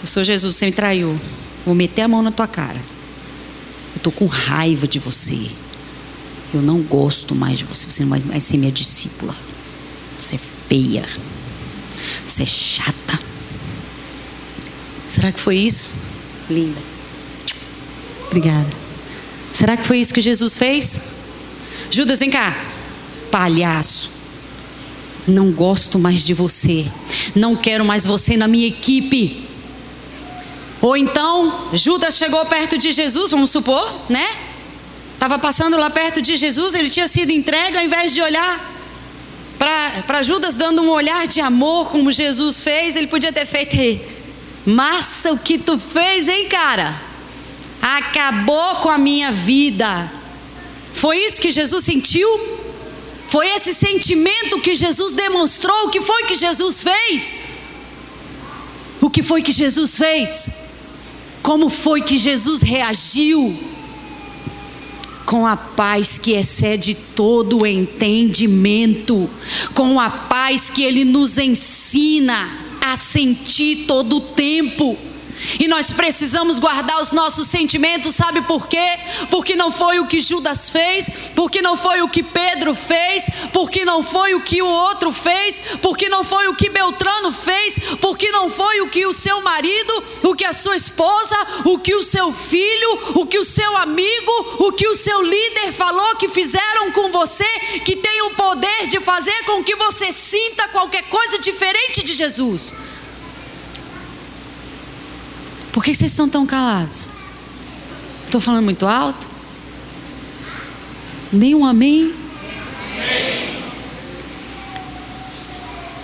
Eu 0.00 0.06
sou 0.06 0.22
Jesus, 0.22 0.54
você 0.54 0.66
me 0.66 0.72
traiu. 0.72 1.20
Vou 1.66 1.74
meter 1.74 2.02
a 2.02 2.08
mão 2.08 2.22
na 2.22 2.30
tua 2.30 2.46
cara. 2.46 2.80
Eu 3.94 4.00
tô 4.02 4.10
com 4.10 4.26
raiva 4.26 4.86
de 4.86 4.98
você. 4.98 5.50
Eu 6.52 6.62
não 6.62 6.80
gosto 6.82 7.34
mais 7.34 7.58
de 7.58 7.64
você. 7.64 7.90
Você 7.90 8.02
não 8.02 8.10
vai 8.10 8.20
mais 8.20 8.42
ser 8.44 8.56
minha 8.56 8.72
discípula. 8.72 9.34
Você 10.18 10.36
é 10.36 10.40
feia. 10.68 11.08
Você 12.26 12.42
é 12.42 12.46
chata. 12.46 13.18
Será 15.08 15.32
que 15.32 15.40
foi 15.40 15.56
isso? 15.56 15.90
Linda. 16.48 16.80
Obrigada. 18.26 18.68
Será 19.52 19.76
que 19.76 19.84
foi 19.84 19.98
isso 19.98 20.14
que 20.14 20.20
Jesus 20.20 20.56
fez? 20.56 21.00
Judas, 21.90 22.20
vem 22.20 22.30
cá. 22.30 22.56
Palhaço. 23.30 24.10
Não 25.26 25.50
gosto 25.50 25.98
mais 25.98 26.24
de 26.24 26.32
você. 26.32 26.86
Não 27.34 27.56
quero 27.56 27.84
mais 27.84 28.04
você 28.04 28.36
na 28.36 28.48
minha 28.48 28.66
equipe. 28.66 29.49
Ou 30.80 30.96
então, 30.96 31.70
Judas 31.74 32.16
chegou 32.16 32.44
perto 32.46 32.78
de 32.78 32.92
Jesus, 32.92 33.30
vamos 33.32 33.50
supor, 33.50 33.92
né? 34.08 34.26
Estava 35.14 35.38
passando 35.38 35.76
lá 35.76 35.90
perto 35.90 36.22
de 36.22 36.36
Jesus, 36.36 36.74
ele 36.74 36.88
tinha 36.88 37.06
sido 37.06 37.30
entregue, 37.30 37.76
ao 37.76 37.84
invés 37.84 38.14
de 38.14 38.22
olhar 38.22 38.70
para 40.06 40.22
Judas 40.22 40.56
dando 40.56 40.80
um 40.80 40.88
olhar 40.88 41.26
de 41.26 41.38
amor 41.42 41.90
como 41.90 42.10
Jesus 42.10 42.62
fez, 42.62 42.96
ele 42.96 43.06
podia 43.06 43.30
ter 43.30 43.44
feito 43.44 43.76
massa 44.64 45.32
o 45.32 45.38
que 45.38 45.58
tu 45.58 45.78
fez, 45.78 46.28
hein, 46.28 46.48
cara? 46.48 46.98
Acabou 47.82 48.76
com 48.76 48.88
a 48.88 48.96
minha 48.96 49.30
vida. 49.30 50.10
Foi 50.94 51.18
isso 51.18 51.40
que 51.42 51.50
Jesus 51.50 51.84
sentiu? 51.84 52.28
Foi 53.28 53.46
esse 53.48 53.74
sentimento 53.74 54.60
que 54.60 54.74
Jesus 54.74 55.12
demonstrou? 55.12 55.86
O 55.86 55.90
que 55.90 56.00
foi 56.00 56.24
que 56.24 56.34
Jesus 56.34 56.82
fez? 56.82 57.34
O 59.00 59.10
que 59.10 59.22
foi 59.22 59.42
que 59.42 59.52
Jesus 59.52 59.96
fez? 59.96 60.50
Como 61.42 61.68
foi 61.68 62.02
que 62.02 62.18
Jesus 62.18 62.62
reagiu? 62.62 63.54
Com 65.24 65.46
a 65.46 65.56
paz 65.56 66.18
que 66.18 66.32
excede 66.32 66.94
todo 66.94 67.58
o 67.60 67.66
entendimento, 67.66 69.30
com 69.74 70.00
a 70.00 70.10
paz 70.10 70.68
que 70.68 70.82
Ele 70.82 71.04
nos 71.04 71.38
ensina 71.38 72.48
a 72.80 72.96
sentir 72.96 73.86
todo 73.86 74.16
o 74.16 74.20
tempo. 74.20 74.96
E 75.58 75.66
nós 75.68 75.92
precisamos 75.92 76.58
guardar 76.58 77.00
os 77.00 77.12
nossos 77.12 77.48
sentimentos, 77.48 78.14
sabe 78.14 78.42
por 78.42 78.66
quê? 78.66 78.98
Porque 79.30 79.56
não 79.56 79.70
foi 79.70 79.98
o 80.00 80.06
que 80.06 80.20
Judas 80.20 80.70
fez, 80.70 81.32
porque 81.34 81.62
não 81.62 81.76
foi 81.76 82.02
o 82.02 82.08
que 82.08 82.22
Pedro 82.22 82.74
fez, 82.74 83.24
porque 83.52 83.84
não 83.84 84.02
foi 84.02 84.34
o 84.34 84.40
que 84.40 84.60
o 84.62 84.66
outro 84.66 85.12
fez, 85.12 85.60
porque 85.80 86.08
não 86.08 86.24
foi 86.24 86.48
o 86.48 86.54
que 86.54 86.68
Beltrano 86.68 87.32
fez, 87.32 87.78
porque 88.00 88.30
não 88.30 88.50
foi 88.50 88.80
o 88.80 88.88
que 88.88 89.06
o 89.06 89.12
seu 89.12 89.40
marido, 89.42 90.04
o 90.22 90.34
que 90.34 90.44
a 90.44 90.52
sua 90.52 90.76
esposa, 90.76 91.36
o 91.64 91.78
que 91.78 91.94
o 91.94 92.02
seu 92.02 92.32
filho, 92.32 92.98
o 93.14 93.26
que 93.26 93.38
o 93.38 93.44
seu 93.44 93.76
amigo, 93.78 94.56
o 94.58 94.72
que 94.72 94.86
o 94.86 94.96
seu 94.96 95.22
líder 95.22 95.72
falou 95.72 96.16
que 96.16 96.28
fizeram 96.28 96.92
com 96.92 97.10
você, 97.10 97.48
que 97.84 97.96
tem 97.96 98.22
o 98.22 98.30
poder 98.30 98.88
de 98.88 99.00
fazer 99.00 99.44
com 99.44 99.64
que 99.64 99.76
você 99.76 100.12
sinta 100.12 100.68
qualquer 100.68 101.02
coisa 101.04 101.38
diferente 101.38 102.02
de 102.02 102.14
Jesus. 102.14 102.74
Por 105.72 105.84
que 105.84 105.94
vocês 105.94 106.10
estão 106.10 106.28
tão 106.28 106.46
calados? 106.46 107.08
Estou 108.24 108.40
falando 108.40 108.64
muito 108.64 108.86
alto? 108.86 109.28
Nenhum 111.32 111.64
amém? 111.64 112.12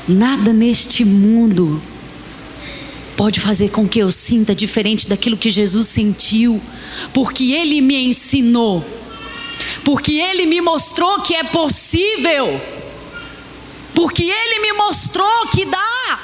Nada 0.08 0.52
neste 0.52 1.04
mundo 1.04 1.82
pode 3.16 3.40
fazer 3.40 3.70
com 3.70 3.88
que 3.88 3.98
eu 3.98 4.12
sinta 4.12 4.54
diferente 4.54 5.08
daquilo 5.08 5.36
que 5.36 5.50
Jesus 5.50 5.88
sentiu, 5.88 6.62
porque 7.12 7.52
Ele 7.52 7.80
me 7.80 8.08
ensinou, 8.08 8.84
porque 9.84 10.12
Ele 10.12 10.46
me 10.46 10.60
mostrou 10.60 11.22
que 11.22 11.34
é 11.34 11.42
possível, 11.42 12.60
porque 13.94 14.22
Ele 14.22 14.60
me 14.60 14.72
mostrou 14.74 15.48
que 15.48 15.64
dá 15.64 16.18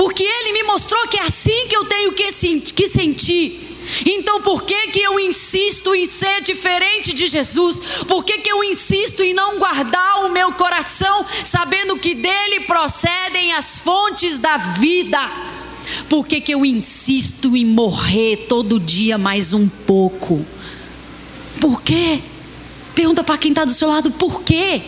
porque 0.00 0.22
Ele 0.22 0.54
me 0.54 0.62
mostrou 0.62 1.06
que 1.08 1.18
é 1.18 1.24
assim 1.24 1.66
que 1.68 1.76
eu 1.76 1.84
tenho 1.84 2.12
que, 2.12 2.24
que 2.72 2.88
sentir. 2.88 3.76
Então, 4.06 4.40
por 4.40 4.62
que, 4.62 4.88
que 4.88 4.98
eu 4.98 5.20
insisto 5.20 5.94
em 5.94 6.06
ser 6.06 6.40
diferente 6.40 7.12
de 7.12 7.28
Jesus? 7.28 7.78
Por 8.08 8.24
que, 8.24 8.38
que 8.38 8.50
eu 8.50 8.64
insisto 8.64 9.22
em 9.22 9.34
não 9.34 9.58
guardar 9.58 10.24
o 10.24 10.30
meu 10.30 10.52
coração, 10.52 11.26
sabendo 11.44 11.98
que 11.98 12.14
dele 12.14 12.60
procedem 12.60 13.52
as 13.52 13.78
fontes 13.78 14.38
da 14.38 14.56
vida? 14.56 15.18
Por 16.08 16.26
que, 16.26 16.40
que 16.40 16.54
eu 16.54 16.64
insisto 16.64 17.54
em 17.54 17.66
morrer 17.66 18.46
todo 18.48 18.80
dia 18.80 19.18
mais 19.18 19.52
um 19.52 19.68
pouco? 19.68 20.42
Por 21.60 21.82
quê? 21.82 22.20
Pergunta 22.94 23.22
para 23.22 23.36
quem 23.36 23.50
está 23.50 23.66
do 23.66 23.74
seu 23.74 23.88
lado, 23.88 24.10
por 24.12 24.44
quê? 24.44 24.80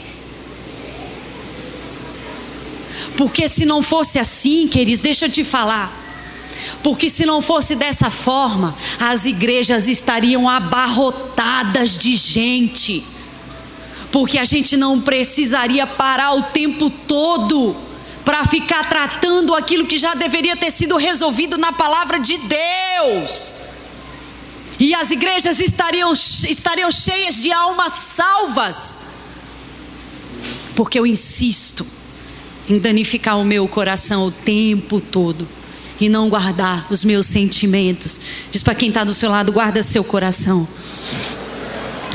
Porque 3.16 3.49
se 3.49 3.64
não 3.64 3.83
fosse 3.83 4.19
assim, 4.19 4.66
queridos, 4.69 5.00
deixa 5.00 5.26
eu 5.26 5.31
te 5.31 5.45
falar. 5.45 6.00
Porque 6.83 7.09
se 7.09 7.25
não 7.25 7.40
fosse 7.40 7.75
dessa 7.75 8.11
forma, 8.11 8.75
as 8.98 9.25
igrejas 9.25 9.87
estariam 9.87 10.48
abarrotadas 10.48 11.96
de 11.98 12.16
gente. 12.16 13.05
Porque 14.11 14.38
a 14.38 14.44
gente 14.44 14.77
não 14.77 15.01
precisaria 15.01 15.87
parar 15.87 16.33
o 16.33 16.42
tempo 16.42 16.90
todo 16.90 17.77
para 18.25 18.44
ficar 18.44 18.88
tratando 18.88 19.55
aquilo 19.55 19.87
que 19.87 19.98
já 19.98 20.14
deveria 20.14 20.57
ter 20.57 20.70
sido 20.70 20.96
resolvido 20.96 21.57
na 21.57 21.72
palavra 21.72 22.18
de 22.18 22.37
Deus. 22.38 23.53
E 24.79 24.94
as 24.94 25.11
igrejas 25.11 25.61
estariam, 25.61 26.12
estariam 26.12 26.90
cheias 26.90 27.37
de 27.37 27.53
almas 27.53 27.92
salvas. 27.92 28.98
Porque 30.75 30.98
eu 30.98 31.07
insisto 31.07 31.87
em 32.68 32.79
danificar 32.79 33.38
o 33.38 33.44
meu 33.44 33.66
coração 33.66 34.27
o 34.27 34.31
tempo 34.31 35.01
todo 35.01 35.46
e 36.01 36.09
não 36.09 36.29
guardar 36.29 36.87
os 36.90 37.05
meus 37.05 37.27
sentimentos. 37.27 38.20
Diz 38.51 38.62
para 38.62 38.75
quem 38.75 38.88
está 38.88 39.05
do 39.05 39.14
seu 39.14 39.31
lado: 39.31 39.53
guarda 39.53 39.83
seu 39.83 40.03
coração, 40.03 40.66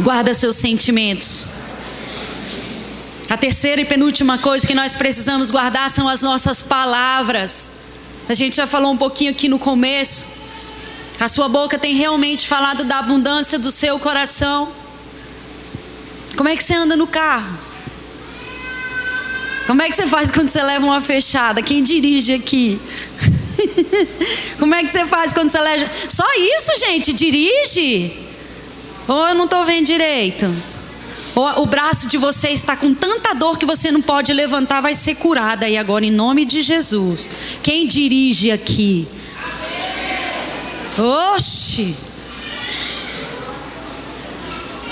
guarda 0.01 0.33
seus 0.33 0.55
sentimentos. 0.55 1.45
A 3.29 3.35
terceira 3.35 3.81
e 3.81 3.85
penúltima 3.85 4.37
coisa 4.37 4.65
que 4.65 4.73
nós 4.73 4.95
precisamos 4.95 5.51
guardar 5.51 5.89
são 5.89 6.07
as 6.07 6.21
nossas 6.21 6.61
palavras. 6.61 7.71
A 8.29 8.33
gente 8.33 8.55
já 8.55 8.65
falou 8.65 8.91
um 8.91 8.97
pouquinho 8.97 9.31
aqui 9.31 9.49
no 9.49 9.59
começo. 9.59 10.25
A 11.19 11.27
sua 11.27 11.49
boca 11.49 11.77
tem 11.77 11.95
realmente 11.95 12.47
falado 12.47 12.85
da 12.85 12.99
abundância 12.99 13.59
do 13.59 13.71
seu 13.71 13.99
coração. 13.99 14.71
Como 16.37 16.47
é 16.47 16.55
que 16.55 16.63
você 16.63 16.73
anda 16.73 16.95
no 16.95 17.07
carro? 17.07 17.56
Como 19.67 19.81
é 19.81 19.89
que 19.89 19.95
você 19.97 20.07
faz 20.07 20.31
quando 20.31 20.47
você 20.47 20.63
leva 20.63 20.85
uma 20.85 21.01
fechada? 21.01 21.61
Quem 21.61 21.83
dirige 21.83 22.33
aqui? 22.33 22.79
Como 24.57 24.73
é 24.73 24.81
que 24.81 24.89
você 24.89 25.05
faz 25.05 25.33
quando 25.33 25.51
você 25.51 25.59
leva. 25.59 25.91
Só 26.07 26.25
isso, 26.37 26.71
gente, 26.79 27.11
dirige? 27.11 28.13
Ou 29.09 29.27
eu 29.27 29.35
não 29.35 29.43
estou 29.43 29.65
vendo 29.65 29.85
direito? 29.85 30.53
Ou 31.35 31.63
o 31.63 31.65
braço 31.65 32.07
de 32.07 32.17
você 32.17 32.49
está 32.49 32.77
com 32.77 32.93
tanta 32.93 33.33
dor 33.33 33.57
que 33.57 33.65
você 33.65 33.91
não 33.91 34.01
pode 34.01 34.31
levantar, 34.31 34.81
vai 34.81 34.95
ser 34.95 35.15
curada 35.15 35.65
aí 35.65 35.77
agora, 35.77 36.05
em 36.05 36.11
nome 36.11 36.45
de 36.45 36.61
Jesus. 36.61 37.29
Quem 37.61 37.85
dirige 37.85 38.49
aqui? 38.51 39.05
Oxi! 40.97 41.93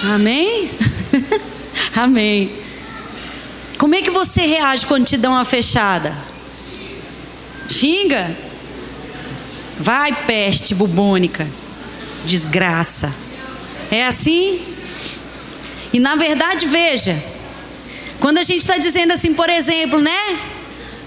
Amém? 0.03 0.69
Amém. 1.95 2.64
Como 3.77 3.95
é 3.95 4.01
que 4.01 4.09
você 4.09 4.41
reage 4.41 4.85
quando 4.85 5.05
te 5.05 5.17
dão 5.17 5.33
uma 5.33 5.45
fechada? 5.45 6.15
Xinga? 7.67 8.35
Vai, 9.79 10.13
peste 10.25 10.73
bubônica. 10.73 11.47
Desgraça. 12.25 13.13
É 13.91 14.05
assim? 14.05 14.61
E 15.91 15.99
na 15.99 16.15
verdade, 16.15 16.65
veja, 16.65 17.21
quando 18.19 18.37
a 18.37 18.43
gente 18.43 18.59
está 18.59 18.77
dizendo 18.77 19.11
assim, 19.11 19.33
por 19.33 19.49
exemplo, 19.49 19.99
né? 19.99 20.39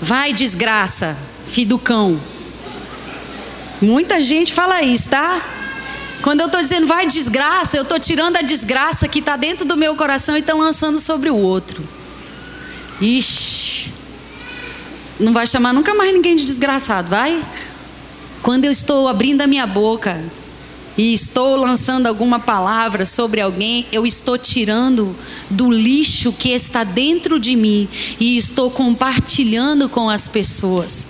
Vai, 0.01 0.33
desgraça, 0.33 1.17
filho 1.47 1.71
do 1.71 1.79
cão. 1.79 2.21
Muita 3.81 4.21
gente 4.21 4.53
fala 4.53 4.83
isso, 4.83 5.09
tá? 5.09 5.41
Quando 6.23 6.41
eu 6.41 6.47
estou 6.47 6.61
dizendo 6.61 6.87
vai 6.87 7.07
desgraça, 7.07 7.77
eu 7.77 7.83
estou 7.83 7.99
tirando 7.99 8.37
a 8.37 8.43
desgraça 8.43 9.09
que 9.09 9.21
está 9.21 9.37
dentro 9.37 9.65
do 9.65 9.77
meu 9.77 9.95
coração 9.97 10.37
e 10.37 10.41
estou 10.41 10.59
lançando 10.59 10.99
sobre 10.99 11.31
o 11.31 11.37
outro. 11.37 11.83
Ixi, 13.01 13.93
não 15.21 15.33
vai 15.33 15.47
chamar 15.47 15.73
nunca 15.73 15.95
mais 15.95 16.13
ninguém 16.13 16.37
de 16.37 16.45
desgraçado, 16.45 17.09
vai? 17.09 17.41
Quando 18.43 18.65
eu 18.65 18.73
estou 18.73 19.09
abrindo 19.09 19.43
a 19.43 19.47
minha 19.47 19.67
boca 19.67 20.21
e 20.97 21.15
estou 21.15 21.57
lançando 21.57 22.07
alguma 22.07 22.41
palavra 22.41 23.05
sobre 23.05 23.41
alguém, 23.41 23.87
eu 23.93 24.05
estou 24.05 24.37
tirando 24.37 25.15
do 25.49 25.71
lixo 25.71 26.33
que 26.33 26.51
está 26.51 26.83
dentro 26.83 27.39
de 27.39 27.55
mim 27.55 27.89
e 28.19 28.37
estou 28.37 28.71
compartilhando 28.71 29.89
com 29.89 30.11
as 30.11 30.27
pessoas. 30.27 31.07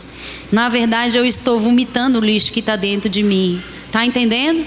Na 0.52 0.68
verdade, 0.68 1.16
eu 1.16 1.24
estou 1.24 1.58
vomitando 1.58 2.18
o 2.18 2.24
lixo 2.24 2.52
que 2.52 2.60
está 2.60 2.76
dentro 2.76 3.08
de 3.08 3.22
mim. 3.22 3.62
Tá 3.90 4.04
entendendo? 4.04 4.66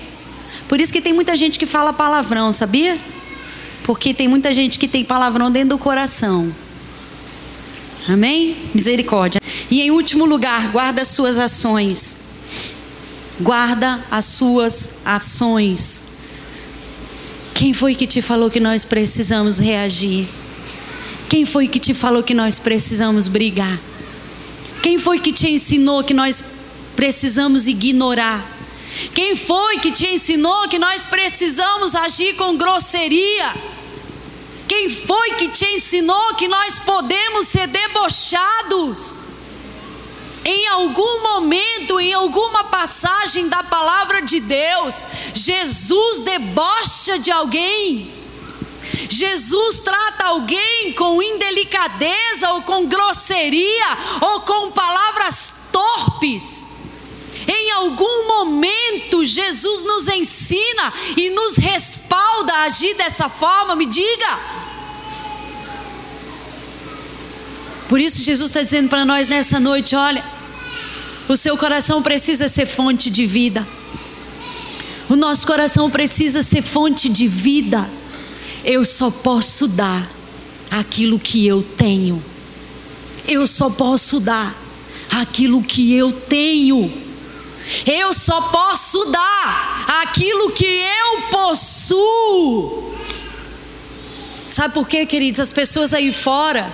Por 0.68 0.82
isso 0.82 0.92
que 0.92 1.02
tem 1.02 1.14
muita 1.14 1.36
gente 1.36 1.60
que 1.60 1.66
fala 1.66 1.94
palavrão, 1.94 2.52
sabia? 2.52 2.98
Porque 3.84 4.14
tem 4.14 4.28
muita 4.28 4.54
gente 4.54 4.80
que 4.80 4.88
tem 4.88 5.04
palavrão 5.04 5.52
dentro 5.52 5.70
do 5.70 5.78
coração. 5.78 6.52
Amém? 8.08 8.58
Misericórdia. 8.74 9.40
E 9.70 9.82
em 9.82 9.92
último 9.92 10.26
lugar, 10.26 10.72
guarda 10.72 11.02
as 11.02 11.10
suas 11.10 11.38
ações. 11.38 12.16
Guarda 13.40 14.04
as 14.10 14.26
suas 14.26 15.00
ações. 15.06 16.04
Quem 17.54 17.74
foi 17.74 17.96
que 17.96 18.08
te 18.08 18.22
falou 18.22 18.50
que 18.50 18.60
nós 18.60 18.84
precisamos 18.86 19.58
reagir? 19.58 20.28
Quem 21.30 21.46
foi 21.46 21.68
que 21.68 21.80
te 21.80 21.94
falou 21.94 22.24
que 22.24 22.34
nós 22.34 22.60
precisamos 22.60 23.28
brigar? 23.28 23.80
Quem 24.82 24.98
foi 24.98 25.20
que 25.20 25.32
te 25.32 25.48
ensinou 25.48 26.04
que 26.04 26.14
nós 26.14 26.44
precisamos 26.96 27.68
ignorar? 27.68 28.46
Quem 29.14 29.36
foi 29.36 29.80
que 29.80 29.92
te 29.92 30.08
ensinou 30.08 30.68
que 30.68 30.78
nós 30.78 31.06
precisamos 31.06 31.96
agir 31.96 32.36
com 32.36 32.58
grosseria? 32.58 33.54
Quem 34.72 34.90
foi 34.90 35.32
que 35.32 35.50
te 35.50 35.66
ensinou 35.66 36.36
que 36.36 36.48
nós 36.48 36.80
podemos 36.80 37.46
ser 37.46 37.68
debochados? 37.68 39.14
Em 40.46 40.68
algum 40.70 41.24
momento, 41.24 42.00
em 42.00 42.14
alguma 42.14 42.64
passagem 42.64 43.50
da 43.50 43.62
palavra 43.64 44.22
de 44.22 44.40
Deus, 44.40 45.06
Jesus 45.34 46.22
debocha 46.22 47.20
de 47.20 47.30
alguém. 47.30 48.14
Jesus 49.10 49.82
trata 49.82 50.28
alguém 50.28 50.94
com 50.94 51.22
indelicadeza 51.22 52.52
ou 52.52 52.62
com 52.62 52.86
grosseria 52.86 53.98
ou 54.22 54.40
com 54.40 54.72
palavras 54.72 55.54
torpes. 55.70 56.68
Em 57.46 57.72
algum 57.72 58.28
momento, 58.30 59.26
Jesus 59.26 59.84
nos 59.84 60.08
ensina 60.08 60.94
e 61.18 61.30
nos 61.32 61.58
respalda 61.58 62.54
a 62.54 62.64
agir 62.64 62.94
dessa 62.94 63.28
forma, 63.28 63.76
me 63.76 63.86
diga. 63.86 64.61
Por 67.92 68.00
isso, 68.00 68.24
Jesus 68.24 68.52
está 68.52 68.62
dizendo 68.62 68.88
para 68.88 69.04
nós 69.04 69.28
nessa 69.28 69.60
noite: 69.60 69.98
olha, 69.98 70.24
o 71.28 71.36
seu 71.36 71.58
coração 71.58 72.02
precisa 72.02 72.48
ser 72.48 72.66
fonte 72.66 73.10
de 73.10 73.26
vida, 73.26 73.68
o 75.10 75.16
nosso 75.18 75.46
coração 75.46 75.90
precisa 75.90 76.42
ser 76.42 76.62
fonte 76.62 77.10
de 77.10 77.28
vida. 77.28 77.90
Eu 78.64 78.86
só 78.86 79.12
posso 79.12 79.68
dar 79.68 80.10
aquilo 80.70 81.20
que 81.20 81.46
eu 81.46 81.62
tenho, 81.62 82.24
eu 83.28 83.46
só 83.46 83.70
posso 83.70 84.22
dar 84.22 84.56
aquilo 85.10 85.62
que 85.62 85.94
eu 85.94 86.14
tenho. 86.14 87.10
Eu 87.86 88.14
só 88.14 88.42
posso 88.42 89.04
dar 89.12 90.02
aquilo 90.02 90.52
que 90.52 90.66
eu 90.66 91.22
possuo. 91.30 92.96
Sabe 94.48 94.74
por 94.74 94.88
quê, 94.88 95.06
queridos? 95.06 95.42
As 95.42 95.52
pessoas 95.54 95.94
aí 95.94 96.12
fora, 96.12 96.72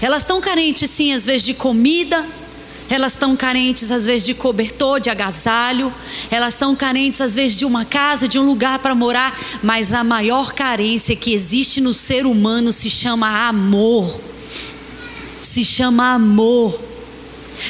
elas 0.00 0.22
estão 0.22 0.40
carentes 0.40 0.90
sim, 0.90 1.12
às 1.12 1.24
vezes, 1.24 1.42
de 1.42 1.54
comida, 1.54 2.24
elas 2.88 3.12
estão 3.12 3.34
carentes 3.34 3.90
às 3.90 4.06
vezes 4.06 4.24
de 4.24 4.34
cobertor, 4.34 5.00
de 5.00 5.10
agasalho, 5.10 5.92
elas 6.30 6.54
estão 6.54 6.76
carentes 6.76 7.20
às 7.20 7.34
vezes 7.34 7.58
de 7.58 7.64
uma 7.64 7.84
casa, 7.84 8.28
de 8.28 8.38
um 8.38 8.44
lugar 8.44 8.78
para 8.78 8.94
morar, 8.94 9.36
mas 9.62 9.92
a 9.92 10.04
maior 10.04 10.52
carência 10.52 11.16
que 11.16 11.32
existe 11.32 11.80
no 11.80 11.92
ser 11.92 12.26
humano 12.26 12.72
se 12.72 12.88
chama 12.88 13.48
amor. 13.48 14.20
Se 15.40 15.64
chama 15.64 16.14
amor. 16.14 16.85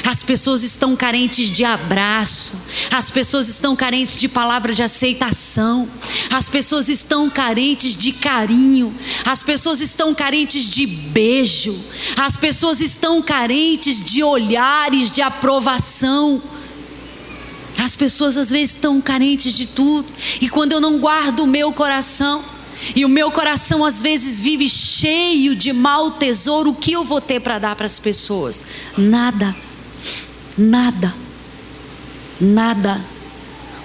As 0.03 0.23
pessoas 0.23 0.63
estão 0.63 0.95
carentes 0.95 1.49
de 1.49 1.63
abraço, 1.63 2.53
as 2.91 3.09
pessoas 3.09 3.47
estão 3.47 3.75
carentes 3.75 4.19
de 4.19 4.27
palavra 4.27 4.73
de 4.73 4.83
aceitação, 4.83 5.87
as 6.31 6.49
pessoas 6.49 6.89
estão 6.89 7.29
carentes 7.29 7.95
de 7.95 8.11
carinho, 8.11 8.93
as 9.25 9.43
pessoas 9.43 9.81
estão 9.81 10.13
carentes 10.13 10.65
de 10.69 10.85
beijo, 10.85 11.77
as 12.15 12.37
pessoas 12.37 12.79
estão 12.79 13.21
carentes 13.21 14.03
de 14.03 14.23
olhares 14.23 15.11
de 15.11 15.21
aprovação. 15.21 16.41
As 17.77 17.95
pessoas 17.95 18.37
às 18.37 18.49
vezes 18.49 18.75
estão 18.75 18.99
carentes 18.99 19.55
de 19.55 19.67
tudo, 19.67 20.07
e 20.41 20.49
quando 20.49 20.73
eu 20.73 20.81
não 20.81 20.97
guardo 20.97 21.41
o 21.41 21.47
meu 21.47 21.71
coração, 21.71 22.43
e 22.95 23.05
o 23.05 23.09
meu 23.09 23.31
coração 23.31 23.83
às 23.85 24.01
vezes 24.01 24.39
vive 24.39 24.69
cheio 24.69 25.55
de 25.55 25.73
mau 25.73 26.11
tesouro, 26.11 26.71
o 26.71 26.75
que 26.75 26.91
eu 26.91 27.03
vou 27.03 27.21
ter 27.21 27.39
para 27.39 27.59
dar 27.59 27.75
para 27.75 27.85
as 27.85 27.99
pessoas? 27.99 28.63
Nada. 28.97 29.55
Nada. 30.57 31.13
Nada. 32.41 32.99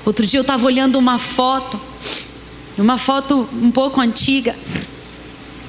Outro 0.04 0.26
dia 0.26 0.38
eu 0.38 0.42
estava 0.42 0.64
olhando 0.64 0.98
uma 0.98 1.18
foto, 1.18 1.80
uma 2.78 2.96
foto 2.96 3.48
um 3.52 3.70
pouco 3.70 4.00
antiga, 4.00 4.56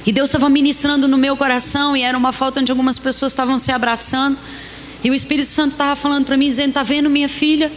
e 0.06 0.12
Deus 0.12 0.30
estava 0.30 0.50
ministrando 0.50 1.08
no 1.08 1.18
meu 1.18 1.38
coração, 1.38 1.96
e 1.96 2.02
era 2.02 2.18
uma 2.18 2.32
foto 2.32 2.60
onde 2.60 2.72
algumas 2.72 2.98
pessoas 2.98 3.32
estavam 3.32 3.58
se 3.58 3.72
abraçando, 3.72 4.38
e 5.04 5.10
o 5.12 5.14
Espírito 5.14 5.48
Santo 5.48 5.74
estava 5.74 5.96
falando 5.96 6.26
para 6.26 6.38
mim, 6.38 6.48
dizendo: 6.48 6.70
Está 6.70 6.84
vendo 6.84 7.10
minha 7.10 7.30
filha? 7.30 7.72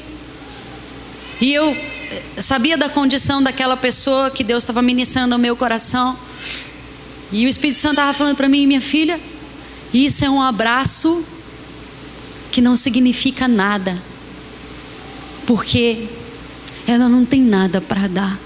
E 1.40 1.52
eu 1.52 1.68
eh, 1.68 2.22
sabia 2.38 2.78
da 2.78 2.88
condição 2.88 3.42
daquela 3.42 3.76
pessoa 3.76 4.30
que 4.30 4.42
Deus 4.42 4.62
estava 4.62 4.80
ministrando 4.80 5.36
no 5.36 5.38
meu 5.38 5.56
coração, 5.56 6.16
e 7.30 7.44
o 7.44 7.48
Espírito 7.48 7.78
Santo 7.78 7.94
estava 7.94 8.14
falando 8.14 8.36
para 8.36 8.48
mim: 8.48 8.66
Minha 8.66 8.80
filha, 8.80 9.20
isso 9.92 10.24
é 10.24 10.30
um 10.30 10.40
abraço 10.40 11.35
que 12.50 12.60
não 12.60 12.76
significa 12.76 13.48
nada, 13.48 14.00
porque 15.46 16.08
ela 16.86 17.08
não 17.08 17.24
tem 17.24 17.40
nada 17.42 17.80
para 17.80 18.08
dar, 18.08 18.38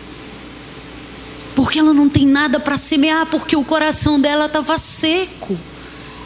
porque 1.54 1.78
ela 1.78 1.92
não 1.92 2.08
tem 2.08 2.26
nada 2.26 2.58
para 2.58 2.76
semear, 2.76 3.26
porque 3.26 3.56
o 3.56 3.64
coração 3.64 4.20
dela 4.20 4.46
estava 4.46 4.78
seco. 4.78 5.58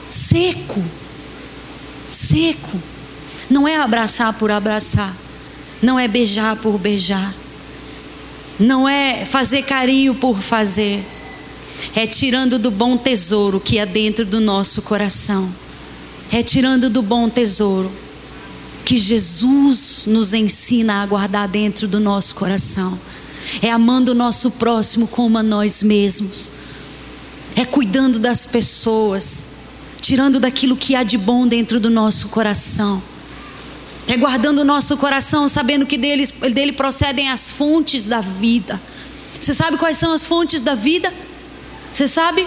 Seco. 0.08 0.82
Seco. 2.08 2.80
Não 3.50 3.66
é 3.66 3.76
abraçar 3.76 4.32
por 4.34 4.50
abraçar, 4.50 5.14
não 5.82 5.98
é 5.98 6.08
beijar 6.08 6.56
por 6.56 6.78
beijar, 6.78 7.34
não 8.58 8.88
é 8.88 9.26
fazer 9.26 9.62
carinho 9.64 10.14
por 10.14 10.40
fazer, 10.40 11.04
é 11.94 12.06
tirando 12.06 12.58
do 12.58 12.70
bom 12.70 12.96
tesouro 12.96 13.60
que 13.60 13.78
é 13.78 13.84
dentro 13.84 14.24
do 14.24 14.40
nosso 14.40 14.82
coração 14.82 15.63
retirando 16.28 16.90
do 16.90 17.02
bom 17.02 17.28
tesouro 17.28 17.90
que 18.84 18.98
Jesus 18.98 20.04
nos 20.06 20.34
ensina 20.34 21.02
a 21.02 21.06
guardar 21.06 21.48
dentro 21.48 21.88
do 21.88 21.98
nosso 21.98 22.34
coração. 22.34 22.98
É 23.62 23.70
amando 23.70 24.12
o 24.12 24.14
nosso 24.14 24.52
próximo 24.52 25.08
como 25.08 25.38
a 25.38 25.42
nós 25.42 25.82
mesmos. 25.82 26.50
É 27.56 27.64
cuidando 27.64 28.18
das 28.18 28.46
pessoas, 28.46 29.46
tirando 30.00 30.38
daquilo 30.38 30.76
que 30.76 30.94
há 30.94 31.02
de 31.02 31.16
bom 31.16 31.46
dentro 31.46 31.80
do 31.80 31.88
nosso 31.88 32.28
coração. 32.28 33.02
É 34.06 34.16
guardando 34.16 34.58
o 34.58 34.64
nosso 34.64 34.96
coração, 34.98 35.48
sabendo 35.48 35.86
que 35.86 35.96
dele, 35.96 36.26
dele 36.52 36.72
procedem 36.72 37.30
as 37.30 37.48
fontes 37.48 38.04
da 38.04 38.20
vida. 38.20 38.80
Você 39.40 39.54
sabe 39.54 39.78
quais 39.78 39.96
são 39.96 40.12
as 40.12 40.26
fontes 40.26 40.60
da 40.60 40.74
vida? 40.74 41.12
Você 41.90 42.06
sabe? 42.06 42.46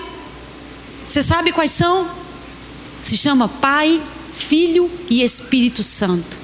Você 1.08 1.24
sabe 1.24 1.52
quais 1.52 1.72
são? 1.72 2.08
Se 3.04 3.18
chama 3.18 3.48
Pai, 3.48 4.02
Filho 4.34 4.90
e 5.10 5.24
Espírito 5.24 5.82
Santo. 5.84 6.38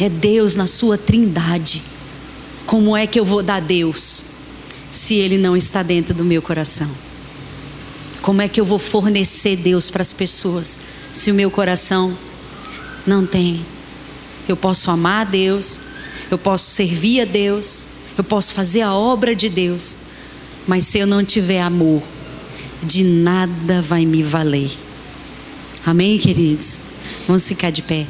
É 0.00 0.08
Deus 0.08 0.56
na 0.56 0.66
sua 0.66 0.98
trindade. 0.98 1.82
Como 2.66 2.96
é 2.96 3.06
que 3.06 3.18
eu 3.18 3.24
vou 3.24 3.42
dar 3.42 3.60
Deus 3.60 4.22
se 4.90 5.14
Ele 5.14 5.38
não 5.38 5.56
está 5.56 5.82
dentro 5.82 6.14
do 6.14 6.24
meu 6.24 6.42
coração? 6.42 6.90
Como 8.20 8.40
é 8.40 8.48
que 8.48 8.60
eu 8.60 8.64
vou 8.64 8.78
fornecer 8.78 9.56
Deus 9.56 9.90
para 9.90 10.02
as 10.02 10.12
pessoas 10.12 10.78
se 11.12 11.30
o 11.30 11.34
meu 11.34 11.50
coração 11.50 12.16
não 13.06 13.26
tem? 13.26 13.58
Eu 14.48 14.56
posso 14.56 14.90
amar 14.90 15.26
a 15.26 15.30
Deus, 15.30 15.80
eu 16.30 16.38
posso 16.38 16.70
servir 16.70 17.20
a 17.20 17.24
Deus, 17.24 17.86
eu 18.16 18.24
posso 18.24 18.54
fazer 18.54 18.82
a 18.82 18.94
obra 18.94 19.34
de 19.34 19.48
Deus, 19.48 19.96
mas 20.66 20.86
se 20.86 20.98
eu 20.98 21.06
não 21.06 21.24
tiver 21.24 21.60
amor, 21.60 22.02
de 22.82 23.02
nada 23.02 23.82
vai 23.82 24.06
me 24.06 24.22
valer. 24.22 24.70
Amém, 25.84 26.16
queridos? 26.16 26.78
Vamos 27.26 27.46
ficar 27.46 27.70
de 27.70 27.82
pé. 27.82 28.06